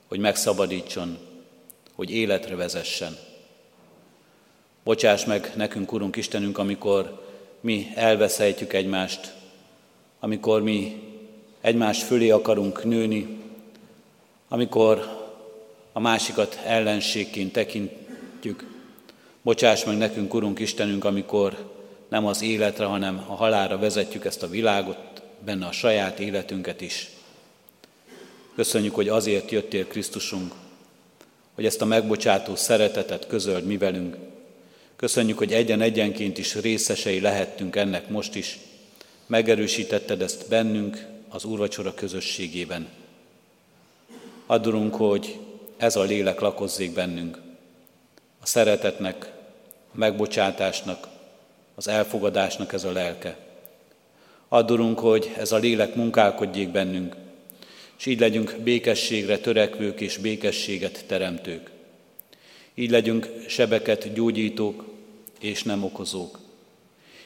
hogy 0.08 0.20
megszabadítson, 0.20 1.18
hogy 1.96 2.12
életre 2.12 2.56
vezessen. 2.56 3.18
Bocsáss 4.84 5.26
meg 5.26 5.52
nekünk, 5.56 5.92
Urunk 5.92 6.16
Istenünk, 6.16 6.58
amikor 6.58 7.26
mi 7.62 7.92
elveszejtjük 7.96 8.74
egymást, 8.74 9.34
amikor 10.20 10.62
mi 10.62 11.02
egymás 11.62 12.04
fölé 12.04 12.30
akarunk 12.30 12.84
nőni, 12.84 13.38
amikor 14.48 15.26
a 15.92 16.00
másikat 16.00 16.60
ellenségként 16.66 17.52
tekintjük. 17.52 18.76
Bocsáss 19.42 19.84
meg 19.84 19.98
nekünk, 19.98 20.34
Urunk 20.34 20.60
Istenünk, 20.60 21.06
amikor 21.06 21.76
nem 22.08 22.26
az 22.26 22.42
életre, 22.42 22.86
hanem 22.86 23.26
a 23.28 23.34
halára 23.34 23.78
vezetjük 23.78 24.26
ezt 24.26 24.44
a 24.44 24.50
világot, 24.50 25.22
benne 25.46 25.66
a 25.66 25.72
saját 25.72 26.20
életünket 26.20 26.82
is. 26.82 27.10
Köszönjük, 28.56 28.96
hogy 28.96 29.10
azért 29.10 29.52
jöttél 29.52 29.88
Krisztusunk, 29.88 30.54
hogy 31.56 31.66
ezt 31.66 31.82
a 31.82 31.86
megbocsátó 31.86 32.56
szeretetet 32.56 33.28
közöld 33.28 33.66
mi 33.66 33.78
velünk. 33.78 34.16
Köszönjük, 34.96 35.38
hogy 35.38 35.54
egyen-egyenként 35.54 36.38
is 36.38 36.56
részesei 36.56 37.20
lehettünk 37.20 37.76
ennek 37.76 38.10
most 38.10 38.36
is. 38.36 38.60
Megerősítetted 39.28 40.22
ezt 40.22 40.50
bennünk 40.50 41.06
az 41.30 41.46
úrvacsora 41.46 41.94
közösségében. 41.94 42.88
Adurunk, 44.46 44.96
hogy 44.96 45.40
ez 45.78 45.96
a 45.96 46.04
lélek 46.04 46.40
lakozzék 46.40 46.94
bennünk. 46.94 47.42
A 48.42 48.46
szeretetnek, 48.46 49.32
a 49.94 49.98
megbocsátásnak, 49.98 51.08
az 51.76 51.88
elfogadásnak 51.88 52.74
ez 52.74 52.84
a 52.84 52.92
lelke. 52.92 53.38
Adorunk, 54.48 55.00
hogy 55.00 55.34
ez 55.38 55.52
a 55.52 55.58
lélek 55.58 55.96
munkálkodjék 55.96 56.70
bennünk, 56.70 57.16
és 57.98 58.06
így 58.06 58.20
legyünk 58.20 58.56
békességre 58.64 59.38
törekvők 59.38 60.02
és 60.02 60.18
békességet 60.18 61.06
teremtők. 61.08 61.72
Így 62.74 62.90
legyünk 62.90 63.30
sebeket 63.48 64.14
gyógyítók 64.14 64.86
és 65.40 65.64
nem 65.64 65.84
okozók. 65.84 66.40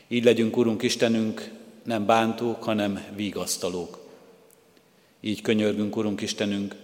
Így 0.07 0.23
legyünk, 0.23 0.57
Urunk 0.57 0.81
Istenünk, 0.81 1.51
nem 1.83 2.05
bántók, 2.05 2.63
hanem 2.63 3.05
vigasztalók. 3.15 3.99
Így 5.21 5.41
könyörgünk, 5.41 5.95
Urunk 5.95 6.21
Istenünk, 6.21 6.75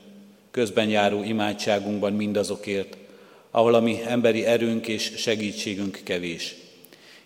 közben 0.52 0.90
járó 0.90 1.24
imádságunkban 1.24 2.14
mindazokért, 2.14 2.98
ahol 3.52 3.74
a 3.74 3.80
mi 3.80 4.02
emberi 4.06 4.46
erőnk 4.46 4.88
és 4.88 5.12
segítségünk 5.16 6.00
kevés. 6.04 6.56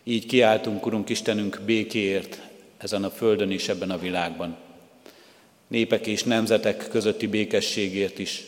Így 0.03 0.25
kiáltunk, 0.25 0.85
Urunk 0.85 1.09
Istenünk, 1.09 1.61
békéért 1.65 2.41
ezen 2.77 3.03
a 3.03 3.09
földön 3.09 3.51
és 3.51 3.69
ebben 3.69 3.91
a 3.91 3.97
világban. 3.97 4.57
Népek 5.67 6.07
és 6.07 6.23
nemzetek 6.23 6.87
közötti 6.89 7.27
békességért 7.27 8.19
is, 8.19 8.43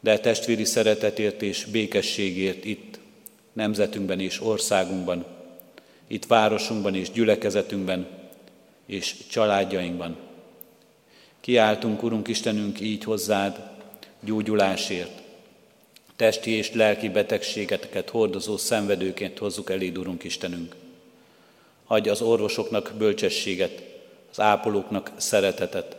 de 0.00 0.18
testvéri 0.18 0.64
szeretetért 0.64 1.42
és 1.42 1.64
békességért 1.64 2.64
itt, 2.64 2.98
nemzetünkben 3.52 4.20
és 4.20 4.40
országunkban, 4.42 5.35
itt 6.06 6.26
városunkban 6.26 6.94
és 6.94 7.10
gyülekezetünkben 7.10 8.08
és 8.86 9.14
családjainkban. 9.30 10.16
Kiáltunk, 11.40 12.02
Urunk 12.02 12.28
Istenünk, 12.28 12.80
így 12.80 13.04
hozzád 13.04 13.70
gyógyulásért, 14.20 15.22
testi 16.16 16.50
és 16.50 16.72
lelki 16.72 17.08
betegségeket 17.08 18.10
hordozó 18.10 18.56
szenvedőként 18.56 19.38
hozzuk 19.38 19.70
eléd, 19.70 19.98
Urunk 19.98 20.24
Istenünk. 20.24 20.74
Adj 21.86 22.08
az 22.08 22.20
orvosoknak 22.20 22.92
bölcsességet, 22.98 23.82
az 24.30 24.40
ápolóknak 24.40 25.12
szeretetet, 25.16 25.96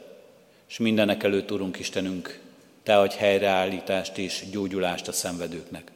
és 0.70 0.78
mindenek 0.78 1.24
előtt, 1.24 1.52
Urunk 1.52 1.80
Istenünk, 1.80 2.40
Te 2.88 2.98
adj 2.98 3.16
helyreállítást 3.16 4.18
és 4.18 4.44
gyógyulást 4.52 5.08
a 5.08 5.12
szenvedőknek. 5.12 5.92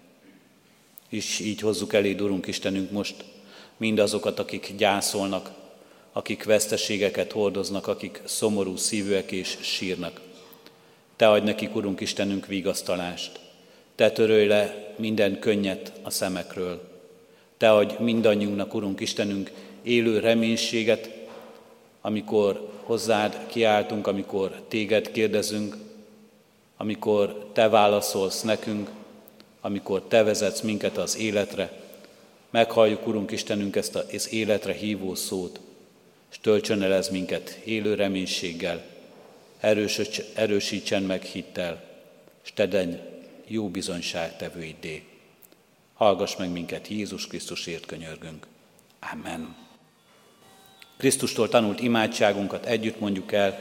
És 1.10 1.40
így 1.40 1.60
hozzuk 1.60 1.94
eléd, 1.94 2.22
Urunk 2.22 2.48
Istenünk, 2.48 2.92
most 2.92 3.16
mindazokat, 3.82 4.40
akik 4.40 4.74
gyászolnak, 4.78 5.52
akik 6.12 6.44
veszteségeket 6.44 7.32
hordoznak, 7.32 7.88
akik 7.88 8.22
szomorú 8.24 8.76
szívűek 8.76 9.32
és 9.32 9.58
sírnak. 9.62 10.22
Te 11.16 11.30
adj 11.30 11.46
nekik, 11.46 11.76
Urunk 11.76 12.00
Istenünk, 12.00 12.46
vigasztalást, 12.46 13.40
te 13.96 14.12
törölj 14.12 14.48
le 14.48 14.94
minden 14.98 15.40
könnyet 15.40 15.92
a 16.02 16.10
szemekről. 16.10 16.82
Te 17.58 17.72
adj 17.72 17.94
mindannyiunknak, 18.04 18.74
Urunk 18.74 19.00
Istenünk, 19.00 19.52
élő 19.84 20.20
reménységet, 20.20 21.10
amikor 22.02 22.70
hozzád 22.84 23.38
kiáltunk, 23.48 24.08
amikor 24.08 24.62
téged 24.68 25.12
kérdezünk, 25.12 25.78
amikor 26.78 27.50
te 27.54 27.70
válaszolsz 27.70 28.42
nekünk, 28.42 28.90
amikor 29.62 30.02
te 30.02 30.24
vezetsz 30.24 30.62
minket 30.62 30.98
az 30.98 31.18
életre. 31.18 31.81
Meghalljuk, 32.52 33.08
Urunk 33.08 33.32
Istenünk, 33.32 33.76
ezt 33.76 33.96
az 33.96 34.34
életre 34.34 34.74
hívó 34.74 35.16
szót, 35.16 35.60
és 36.32 36.40
töltsön 36.40 36.82
el 36.82 36.94
ez 36.94 37.10
minket 37.10 37.60
élő 37.64 37.94
reménységgel, 37.94 38.84
erősítsen 40.36 41.04
meg 41.04 41.24
hittel, 41.24 41.84
és 42.44 42.54
tedenj 42.54 42.96
jó 43.48 43.70
bizonyságtevőidé. 43.70 45.04
Hallgass 45.94 46.36
meg 46.36 46.52
minket, 46.52 46.88
Jézus 46.88 47.28
Krisztusért 47.28 47.86
könyörgünk. 47.86 48.48
Amen. 49.14 49.56
Krisztustól 50.98 51.50
tanult 51.50 51.82
imádságunkat 51.82 52.66
együtt 52.66 53.00
mondjuk 53.00 53.32
el. 53.32 53.60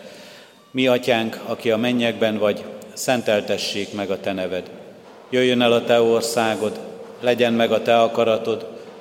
Mi, 0.71 0.87
atyánk, 0.87 1.41
aki 1.47 1.71
a 1.71 1.77
mennyekben 1.77 2.39
vagy, 2.39 2.65
szenteltessék 2.93 3.93
meg 3.93 4.11
a 4.11 4.21
te 4.21 4.33
neved. 4.33 4.71
Jöjjön 5.31 5.61
el 5.61 5.73
a 5.73 5.85
te 5.85 6.01
országod, 6.01 6.81
legyen 7.21 7.53
meg 7.53 7.73
a 7.73 7.83
te 7.83 8.01
akaratod, 8.01 8.80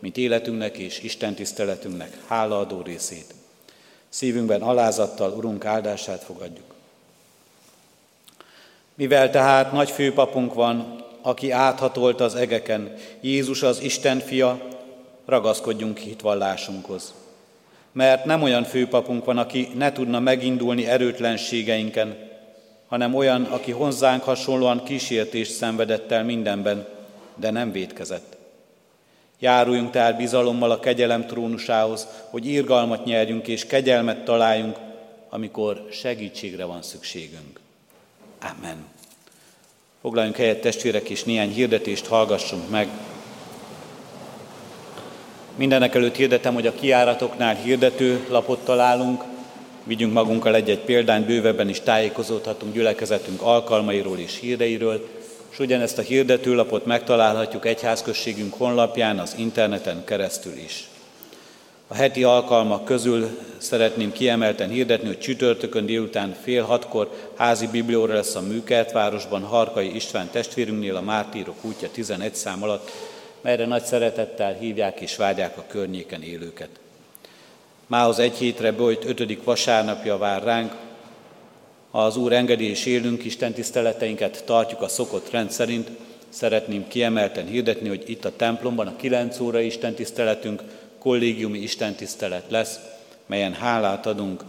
mint 0.00 0.16
életünknek 0.16 0.76
és 0.76 1.02
Isten 1.02 1.34
tiszteletünknek 1.34 2.16
hálaadó 2.26 2.82
részét. 2.82 3.34
Szívünkben 4.08 4.62
alázattal 4.62 5.32
Urunk 5.32 5.64
áldását 5.64 6.22
fogadjuk. 6.22 6.74
Mivel 8.94 9.30
tehát 9.30 9.72
nagy 9.72 9.90
főpapunk 9.90 10.54
van, 10.54 11.04
aki 11.22 11.50
áthatolt 11.50 12.20
az 12.20 12.34
egeken, 12.34 12.94
Jézus 13.20 13.62
az 13.62 13.80
Isten 13.80 14.18
fia, 14.18 14.60
ragaszkodjunk 15.24 15.98
hitvallásunkhoz. 15.98 17.14
Mert 17.92 18.24
nem 18.24 18.42
olyan 18.42 18.64
főpapunk 18.64 19.24
van, 19.24 19.38
aki 19.38 19.68
ne 19.74 19.92
tudna 19.92 20.20
megindulni 20.20 20.86
erőtlenségeinken, 20.86 22.28
hanem 22.88 23.14
olyan, 23.14 23.42
aki 23.44 23.70
hozzánk 23.70 24.22
hasonlóan 24.22 24.84
kísértést 24.84 25.52
szenvedett 25.52 26.10
el 26.10 26.24
mindenben, 26.24 26.86
de 27.34 27.50
nem 27.50 27.72
védkezett. 27.72 28.36
Járuljunk 29.40 29.90
tehát 29.90 30.16
bizalommal 30.16 30.70
a 30.70 30.80
kegyelem 30.80 31.26
trónusához, 31.26 32.06
hogy 32.30 32.46
irgalmat 32.46 33.04
nyerjünk 33.04 33.48
és 33.48 33.66
kegyelmet 33.66 34.24
találjunk, 34.24 34.76
amikor 35.28 35.86
segítségre 35.90 36.64
van 36.64 36.82
szükségünk. 36.82 37.60
Amen. 38.40 38.84
Foglaljunk 40.00 40.36
helyet 40.36 40.60
testvérek, 40.60 41.08
és 41.08 41.24
néhány 41.24 41.52
hirdetést 41.52 42.06
hallgassunk 42.06 42.70
meg. 42.70 42.88
Mindenek 45.56 45.94
előtt 45.94 46.16
hirdetem, 46.16 46.54
hogy 46.54 46.66
a 46.66 46.74
kiáratoknál 46.74 47.54
hirdető 47.54 48.26
lapot 48.28 48.64
találunk, 48.64 49.24
vigyünk 49.84 50.12
magunkkal 50.12 50.54
egy-egy 50.54 50.78
példányt, 50.78 51.26
bővebben 51.26 51.68
is 51.68 51.80
tájékozódhatunk 51.80 52.72
gyülekezetünk 52.74 53.42
alkalmairól 53.42 54.18
és 54.18 54.38
híreiről, 54.38 55.08
és 55.50 55.58
ugyanezt 55.58 55.98
a 55.98 56.02
hirdetőlapot 56.02 56.86
megtalálhatjuk 56.86 57.66
egyházközségünk 57.66 58.54
honlapján, 58.54 59.18
az 59.18 59.34
interneten 59.38 60.04
keresztül 60.04 60.56
is. 60.56 60.88
A 61.88 61.94
heti 61.94 62.24
alkalmak 62.24 62.84
közül 62.84 63.38
szeretném 63.58 64.12
kiemelten 64.12 64.68
hirdetni, 64.68 65.06
hogy 65.06 65.18
csütörtökön 65.18 65.86
délután 65.86 66.36
fél 66.42 66.64
hatkor 66.64 67.10
házi 67.36 67.66
biblióra 67.66 68.14
lesz 68.14 68.34
a 68.34 68.40
Műkertvárosban 68.40 69.42
Harkai 69.42 69.94
István 69.94 70.30
testvérünknél 70.30 70.96
a 70.96 71.00
Mártírok 71.00 71.64
útja 71.64 71.90
11 71.90 72.34
szám 72.34 72.62
alatt, 72.62 72.90
melyre 73.40 73.66
nagy 73.66 73.82
szeretettel 73.82 74.52
hívják 74.52 75.00
és 75.00 75.16
várják 75.16 75.58
a 75.58 75.64
környéken 75.68 76.22
élőket. 76.22 76.68
Mához 77.86 78.18
egy 78.18 78.36
hétre 78.36 78.72
bolyt 78.72 79.04
ötödik 79.04 79.44
vasárnapja 79.44 80.18
vár 80.18 80.42
ránk, 80.42 80.72
ha 81.90 82.04
az 82.04 82.16
Úr 82.16 82.32
engedi 82.32 82.68
és 82.68 82.86
élünk, 82.86 83.24
Isten 83.24 83.52
tiszteleteinket 83.52 84.44
tartjuk 84.44 84.82
a 84.82 84.88
szokott 84.88 85.30
rend 85.30 85.50
szerint, 85.50 85.90
szeretném 86.28 86.88
kiemelten 86.88 87.46
hirdetni, 87.46 87.88
hogy 87.88 88.02
itt 88.06 88.24
a 88.24 88.36
templomban 88.36 88.86
a 88.86 88.96
9 88.96 89.40
óra 89.40 89.60
Isten 89.60 89.94
tiszteletünk 89.94 90.62
kollégiumi 90.98 91.58
istentisztelet 91.58 92.44
lesz, 92.48 92.78
melyen 93.26 93.52
hálát 93.52 94.06
adunk 94.06 94.44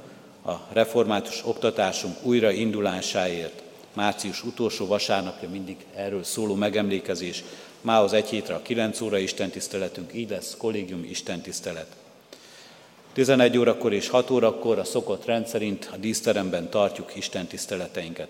a 0.46 0.54
református 0.74 1.46
oktatásunk 1.46 2.16
újraindulásáért. 2.22 3.62
Március 3.94 4.44
utolsó 4.44 4.86
vasárnapja 4.86 5.50
mindig 5.50 5.76
erről 5.96 6.24
szóló 6.24 6.56
megemlékezés. 6.56 7.44
Mához 7.82 8.14
egy 8.14 8.30
hétre 8.30 8.54
a 8.54 8.62
9 8.62 9.02
óra 9.02 9.18
istentiszteletünk, 9.18 10.14
így 10.14 10.30
lesz 10.30 10.56
kollégiumi 10.58 11.08
istentisztelet. 11.10 12.01
11 13.14 13.58
órakor 13.58 13.94
és 13.94 14.08
6 14.10 14.30
órakor 14.30 14.80
a 14.80 14.84
szokott 14.84 15.26
rendszerint 15.26 15.90
a 15.94 15.98
díszteremben 15.98 16.70
tartjuk 16.70 17.16
Isten 17.16 17.48
tiszteleteinket. 17.48 18.28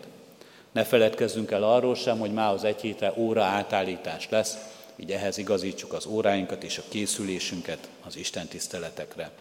Ne 0.71 0.84
feledkezzünk 0.84 1.51
el 1.51 1.63
arról 1.63 1.95
sem, 1.95 2.19
hogy 2.19 2.34
mához 2.34 2.63
egy 2.63 2.82
hétre 2.82 3.13
óra 3.15 3.43
átállítás 3.43 4.29
lesz, 4.29 4.57
így 4.95 5.11
ehhez 5.11 5.38
igazítsuk 5.38 5.93
az 5.93 6.05
óráinkat 6.05 6.63
és 6.63 6.77
a 6.77 6.84
készülésünket 6.89 7.89
az 8.05 8.17
Isten 8.17 8.47
tiszteletekre. 8.47 9.32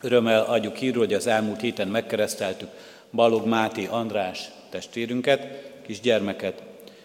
Örömmel 0.00 0.44
adjuk 0.44 0.76
hírul, 0.76 1.04
hogy 1.04 1.14
az 1.14 1.26
elmúlt 1.26 1.60
héten 1.60 1.88
megkereszteltük 1.88 2.68
Balog 3.12 3.46
Máté 3.46 3.86
András 3.86 4.50
testvérünket, 4.70 5.46
kisgyermeket, 5.86 6.62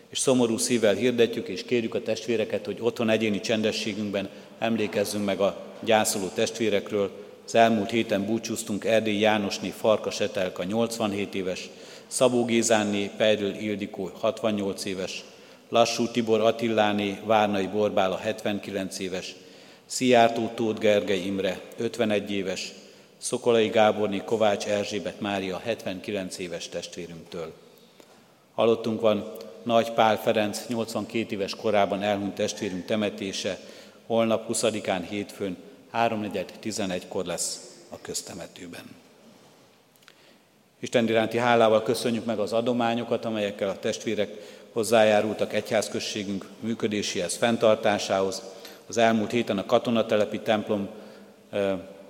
és 0.09 0.19
szomorú 0.19 0.57
szívvel 0.57 0.93
hirdetjük 0.93 1.47
és 1.47 1.63
kérjük 1.63 1.95
a 1.95 2.01
testvéreket, 2.01 2.65
hogy 2.65 2.77
otthon 2.79 3.09
egyéni 3.09 3.39
csendességünkben 3.39 4.29
emlékezzünk 4.59 5.25
meg 5.25 5.39
a 5.39 5.72
gyászoló 5.85 6.27
testvérekről. 6.27 7.11
Az 7.45 7.55
elmúlt 7.55 7.89
héten 7.89 8.25
búcsúztunk 8.25 8.85
Erdély 8.85 9.19
Jánosné 9.19 9.69
Farkas 9.69 10.19
Etelka 10.19 10.63
87 10.63 11.35
éves, 11.35 11.69
Szabó 12.07 12.45
Gézánné 12.45 13.11
Pejről 13.17 13.55
Ildikó 13.55 14.11
68 14.19 14.85
éves, 14.85 15.23
Lassú 15.69 16.07
Tibor 16.07 16.41
Attiláné 16.41 17.19
Várnai 17.25 17.67
Borbála 17.67 18.17
79 18.17 18.99
éves, 18.99 19.35
Szijjártó 19.85 20.51
Tóth 20.55 20.79
Gergely 20.79 21.25
Imre 21.25 21.61
51 21.77 22.31
éves, 22.31 22.73
Szokolai 23.17 23.67
Gáborné 23.67 24.21
Kovács 24.25 24.65
Erzsébet 24.65 25.19
Mária 25.19 25.61
79 25.63 26.37
éves 26.37 26.69
testvérünktől. 26.69 27.53
Halottunk 28.53 29.01
van 29.01 29.31
Nagy 29.63 29.91
Pál 29.91 30.21
Ferenc 30.21 30.65
82 30.67 31.35
éves 31.35 31.55
korában 31.55 32.01
elhunyt 32.01 32.35
testvérünk 32.35 32.85
temetése, 32.85 33.59
holnap 34.07 34.45
20-án 34.49 35.01
hétfőn 35.09 35.57
3.4.11-kor 35.93 37.25
lesz 37.25 37.77
a 37.89 38.01
köztemetőben. 38.01 38.83
Isten 40.79 41.07
iránti 41.07 41.37
hálával 41.37 41.83
köszönjük 41.83 42.25
meg 42.25 42.39
az 42.39 42.53
adományokat, 42.53 43.25
amelyekkel 43.25 43.69
a 43.69 43.79
testvérek 43.79 44.29
hozzájárultak 44.71 45.53
egyházközségünk 45.53 46.45
működéséhez, 46.59 47.35
fenntartásához. 47.35 48.41
Az 48.87 48.97
elmúlt 48.97 49.31
héten 49.31 49.57
a 49.57 49.65
katonatelepi 49.65 50.39
templom 50.39 50.89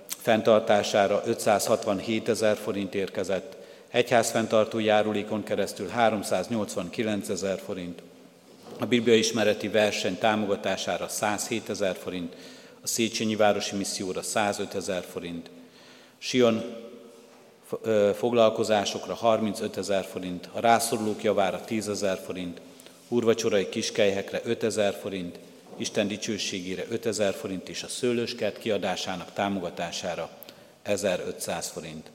fenntartására 0.07 1.21
567 1.25 2.29
ezer 2.29 2.57
forint 2.57 2.95
érkezett, 2.95 3.55
egyházfenntartó 3.89 4.79
járulékon 4.79 5.43
keresztül 5.43 5.87
389 5.87 7.29
ezer 7.29 7.59
forint, 7.65 8.01
a 8.79 8.85
Biblia 8.85 9.15
ismereti 9.15 9.67
verseny 9.67 10.17
támogatására 10.17 11.07
107 11.07 11.69
ezer 11.69 11.95
forint, 11.95 12.35
a 12.83 12.87
Széchenyi 12.87 13.35
Városi 13.35 13.75
Misszióra 13.75 14.21
105 14.21 14.75
ezer 14.75 15.03
forint, 15.11 15.49
Sion 16.17 16.75
foglalkozásokra 18.15 19.13
35 19.13 19.77
ezer 19.77 20.05
forint, 20.05 20.49
a 20.51 20.59
rászorulók 20.59 21.23
javára 21.23 21.61
10 21.65 21.87
ezer 21.87 22.21
forint, 22.25 22.61
úrvacsorai 23.07 23.69
kiskelyhekre 23.69 24.41
5 24.43 24.63
ezer 24.63 24.93
forint, 25.01 25.39
Isten 25.77 26.07
dicsőségére 26.07 26.85
5 26.89 27.05
ezer 27.05 27.33
forint 27.33 27.69
és 27.69 27.83
a 27.83 27.87
szőlőskert 27.87 28.57
kiadásának 28.57 29.33
támogatására 29.33 30.29
1500 30.81 31.67
forint. 31.67 32.11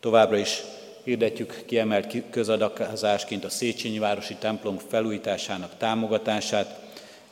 Továbbra 0.00 0.36
is 0.36 0.62
hirdetjük 1.04 1.62
kiemelt 1.66 2.16
közadakázásként 2.30 3.44
a 3.44 3.50
Széchenyi 3.50 3.98
Városi 3.98 4.34
templom 4.34 4.78
felújításának 4.88 5.76
támogatását. 5.76 6.80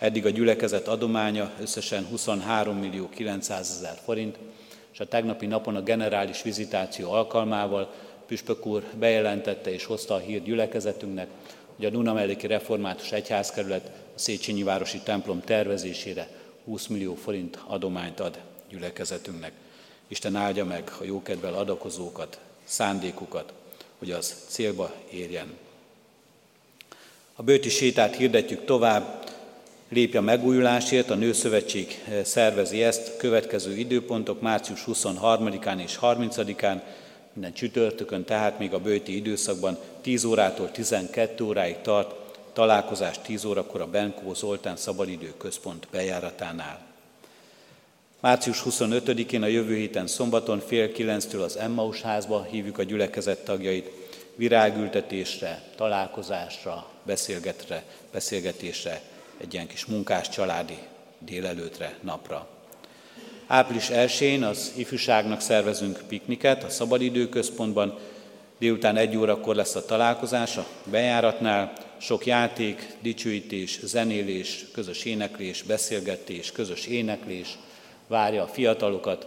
Eddig 0.00 0.26
a 0.26 0.30
gyülekezet 0.30 0.88
adománya 0.88 1.52
összesen 1.60 2.04
23 2.04 2.76
millió 2.76 3.08
900 3.08 3.70
ezer 3.70 3.98
forint, 4.04 4.38
és 4.92 5.00
a 5.00 5.08
tegnapi 5.08 5.46
napon 5.46 5.76
a 5.76 5.82
generális 5.82 6.42
vizitáció 6.42 7.12
alkalmával 7.12 7.92
Püspök 8.26 8.66
úr 8.66 8.84
bejelentette 8.98 9.72
és 9.72 9.84
hozta 9.84 10.14
a 10.14 10.18
hír 10.18 10.42
gyülekezetünknek, 10.42 11.28
hogy 11.76 11.84
a 11.84 11.90
Dunamelléki 11.90 12.46
Református 12.46 13.12
Egyházkerület 13.12 13.86
a 13.86 14.18
Széchenyi 14.18 14.62
Városi 14.62 14.98
templom 14.98 15.40
tervezésére 15.40 16.28
20 16.64 16.86
millió 16.86 17.14
forint 17.14 17.58
adományt 17.66 18.20
ad 18.20 18.38
gyülekezetünknek. 18.70 19.52
Isten 20.08 20.36
áldja 20.36 20.64
meg 20.64 20.92
a 21.00 21.04
jókedvel 21.04 21.54
adakozókat, 21.54 22.38
szándékukat, 22.64 23.52
hogy 23.98 24.10
az 24.10 24.44
célba 24.46 24.92
érjen. 25.10 25.56
A 27.34 27.42
bőti 27.42 27.68
sétát 27.68 28.16
hirdetjük 28.16 28.64
tovább, 28.64 29.29
lépj 29.90 30.16
a 30.16 30.20
megújulásért, 30.20 31.10
a 31.10 31.14
Nőszövetség 31.14 32.02
eh, 32.08 32.24
szervezi 32.24 32.82
ezt, 32.82 33.16
következő 33.16 33.76
időpontok 33.76 34.40
március 34.40 34.84
23-án 34.86 35.82
és 35.82 35.98
30-án, 36.02 36.80
minden 37.32 37.52
csütörtökön, 37.52 38.24
tehát 38.24 38.58
még 38.58 38.72
a 38.74 38.78
bőti 38.78 39.16
időszakban 39.16 39.78
10 40.00 40.24
órától 40.24 40.70
12 40.70 41.44
óráig 41.44 41.76
tart, 41.82 42.14
találkozás 42.52 43.18
10 43.22 43.44
órakor 43.44 43.80
a 43.80 43.86
Benkó 43.86 44.34
Zoltán 44.34 44.76
Szabadidő 44.76 45.32
Központ 45.38 45.88
bejáratánál. 45.90 46.80
Március 48.20 48.62
25-én 48.68 49.42
a 49.42 49.46
jövő 49.46 49.74
héten 49.74 50.06
szombaton 50.06 50.60
fél 50.66 50.92
kilenctől 50.92 51.42
az 51.42 51.56
Emmaus 51.56 52.00
házba 52.00 52.46
hívjuk 52.50 52.78
a 52.78 52.82
gyülekezet 52.82 53.44
tagjait 53.44 53.90
virágültetésre, 54.34 55.62
találkozásra, 55.76 56.86
beszélgetre, 57.02 57.84
beszélgetésre, 58.12 59.02
egy 59.40 59.54
ilyen 59.54 59.66
kis 59.66 59.86
munkás 59.86 60.28
családi 60.28 60.78
délelőtre, 61.18 61.98
napra. 62.00 62.48
Április 63.46 63.88
1-én 63.92 64.42
az 64.42 64.72
ifjúságnak 64.76 65.40
szervezünk 65.40 66.00
pikniket 66.08 66.64
a 66.64 66.68
Szabadidőközpontban, 66.68 67.98
délután 68.58 68.96
egy 68.96 69.16
órakor 69.16 69.54
lesz 69.54 69.74
a 69.74 69.84
találkozás 69.84 70.56
a 70.56 70.66
bejáratnál, 70.84 71.72
sok 71.98 72.26
játék, 72.26 72.86
dicsőítés, 73.00 73.80
zenélés, 73.82 74.64
közös 74.72 75.04
éneklés, 75.04 75.62
beszélgetés, 75.62 76.52
közös 76.52 76.86
éneklés, 76.86 77.58
várja 78.06 78.42
a 78.42 78.48
fiatalokat, 78.48 79.26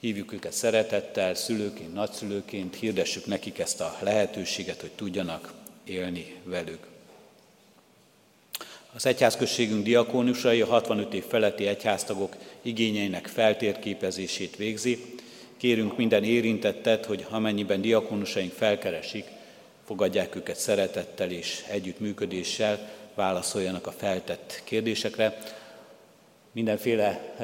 hívjuk 0.00 0.32
őket 0.32 0.52
szeretettel, 0.52 1.34
szülőként, 1.34 1.94
nagyszülőként, 1.94 2.76
hirdessük 2.76 3.26
nekik 3.26 3.58
ezt 3.58 3.80
a 3.80 3.96
lehetőséget, 4.00 4.80
hogy 4.80 4.90
tudjanak 4.90 5.52
élni 5.84 6.34
velük. 6.44 6.86
Az 8.94 9.06
egyházközségünk 9.06 9.84
diakónusai 9.84 10.60
a 10.60 10.66
65 10.66 11.14
év 11.14 11.24
feletti 11.24 11.66
egyháztagok 11.66 12.36
igényeinek 12.62 13.26
feltérképezését 13.26 14.56
végzi. 14.56 15.14
Kérünk 15.56 15.96
minden 15.96 16.24
érintettet, 16.24 17.04
hogy 17.04 17.26
amennyiben 17.30 17.80
diakónusaink 17.80 18.52
felkeresik, 18.52 19.24
fogadják 19.86 20.36
őket 20.36 20.56
szeretettel 20.56 21.30
és 21.30 21.64
együttműködéssel, 21.68 22.90
válaszoljanak 23.14 23.86
a 23.86 23.92
feltett 23.92 24.60
kérdésekre. 24.64 25.38
Mindenféle 26.52 27.34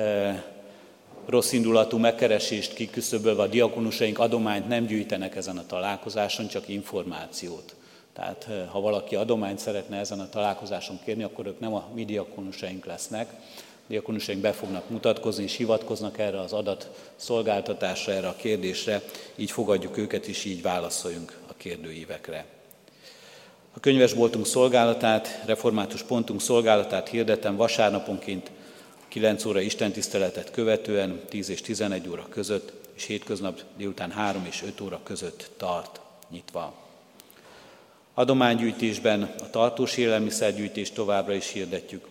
rossz 1.26 1.52
indulatú 1.52 1.98
megkeresést 1.98 2.74
kiküszöbölve 2.74 3.42
a 3.42 3.46
diakonusaink 3.46 4.18
adományt 4.18 4.68
nem 4.68 4.86
gyűjtenek 4.86 5.36
ezen 5.36 5.58
a 5.58 5.66
találkozáson, 5.66 6.48
csak 6.48 6.68
információt. 6.68 7.74
Tehát 8.14 8.48
ha 8.70 8.80
valaki 8.80 9.16
adományt 9.16 9.58
szeretne 9.58 9.98
ezen 9.98 10.20
a 10.20 10.28
találkozáson 10.28 11.00
kérni, 11.04 11.22
akkor 11.22 11.46
ők 11.46 11.60
nem 11.60 11.74
a 11.74 11.88
mi 11.94 12.04
diakonusaink 12.04 12.84
lesznek. 12.84 13.28
A 13.58 13.86
diakonusaink 13.86 14.40
be 14.40 14.52
fognak 14.52 14.88
mutatkozni, 14.90 15.42
és 15.42 15.56
hivatkoznak 15.56 16.18
erre 16.18 16.40
az 16.40 16.52
adat 16.52 16.90
szolgáltatásra, 17.16 18.12
erre 18.12 18.28
a 18.28 18.36
kérdésre, 18.36 19.02
így 19.34 19.50
fogadjuk 19.50 19.96
őket, 19.96 20.26
és 20.26 20.44
így 20.44 20.62
válaszoljunk 20.62 21.38
a 21.48 21.54
kérdőívekre. 21.56 22.44
A 23.76 23.80
könyvesboltunk 23.80 24.46
szolgálatát, 24.46 25.42
református 25.46 26.02
pontunk 26.02 26.40
szolgálatát 26.40 27.08
hirdetem 27.08 27.56
vasárnaponként 27.56 28.50
9 29.08 29.44
óra 29.44 29.60
istentiszteletet 29.60 30.50
követően 30.50 31.20
10 31.28 31.48
és 31.48 31.60
11 31.60 32.08
óra 32.08 32.26
között, 32.30 32.72
és 32.94 33.04
hétköznap 33.04 33.60
délután 33.76 34.10
3 34.10 34.44
és 34.46 34.62
5 34.62 34.80
óra 34.80 35.00
között 35.02 35.50
tart 35.56 36.00
nyitva. 36.30 36.83
Adománygyűjtésben 38.14 39.22
a 39.22 39.50
tartós 39.50 39.96
élelmiszergyűjtést 39.96 40.94
továbbra 40.94 41.34
is 41.34 41.52
hirdetjük. 41.52 42.06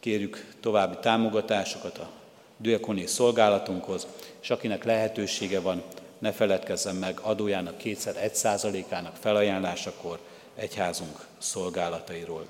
Kérjük 0.00 0.46
további 0.60 0.96
támogatásokat 1.00 1.98
a 1.98 2.10
diakoni 2.56 3.06
szolgálatunkhoz, 3.06 4.06
és 4.42 4.50
akinek 4.50 4.84
lehetősége 4.84 5.60
van, 5.60 5.82
ne 6.18 6.32
feledkezzen 6.32 6.94
meg 6.94 7.18
adójának 7.22 7.78
kétszer 7.78 8.16
egy 8.16 8.34
százalékának 8.34 9.16
felajánlásakor 9.16 10.18
egyházunk 10.54 11.26
szolgálatairól. 11.38 12.46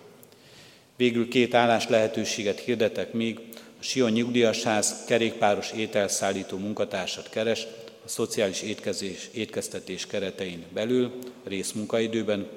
Végül 0.96 1.28
két 1.28 1.54
állás 1.54 1.88
lehetőséget 1.88 2.60
hirdetek 2.60 3.12
még, 3.12 3.40
a 3.80 3.82
Sion 3.82 4.10
nyugdíjasház 4.10 5.04
kerékpáros 5.06 5.72
ételszállító 5.72 6.56
munkatársat 6.56 7.28
keres, 7.30 7.66
a 8.04 8.08
szociális 8.08 8.62
étkezés, 8.62 9.28
étkeztetés 9.32 10.06
keretein 10.06 10.64
belül, 10.72 11.18
részmunkaidőben, 11.44 12.48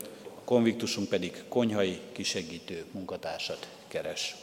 konviktusunk 0.52 1.10
pedig 1.10 1.43
konyhai 1.49 1.99
kisegítő 2.12 2.84
munkatársat 2.91 3.68
keres. 3.88 4.36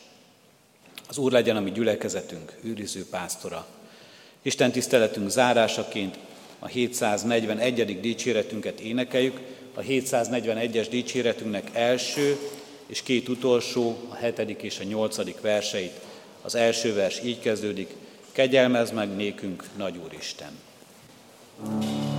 Az 1.08 1.18
Úr 1.18 1.32
legyen 1.32 1.56
a 1.56 1.60
mi 1.60 1.70
gyülekezetünk 1.70 2.52
őriző 2.62 3.06
pásztora. 3.10 3.66
Isten 4.42 4.72
tiszteletünk 4.72 5.30
zárásaként 5.30 6.18
a 6.58 6.66
741. 6.66 8.00
dicséretünket 8.00 8.80
énekeljük, 8.80 9.40
a 9.74 9.80
741-es 9.80 10.86
dicséretünknek 10.90 11.70
első 11.72 12.38
és 12.86 13.02
két 13.02 13.28
utolsó, 13.28 13.98
a 14.08 14.14
hetedik 14.14 14.62
és 14.62 14.78
a 14.78 14.84
nyolcadik 14.84 15.40
verseit. 15.40 16.00
Az 16.42 16.54
első 16.54 16.94
vers 16.94 17.22
így 17.24 17.40
kezdődik, 17.40 17.94
kegyelmez 18.32 18.90
meg 18.90 19.16
nékünk, 19.16 19.64
Nagy 19.76 19.96
Úristen! 20.04 20.58
you 21.60 22.17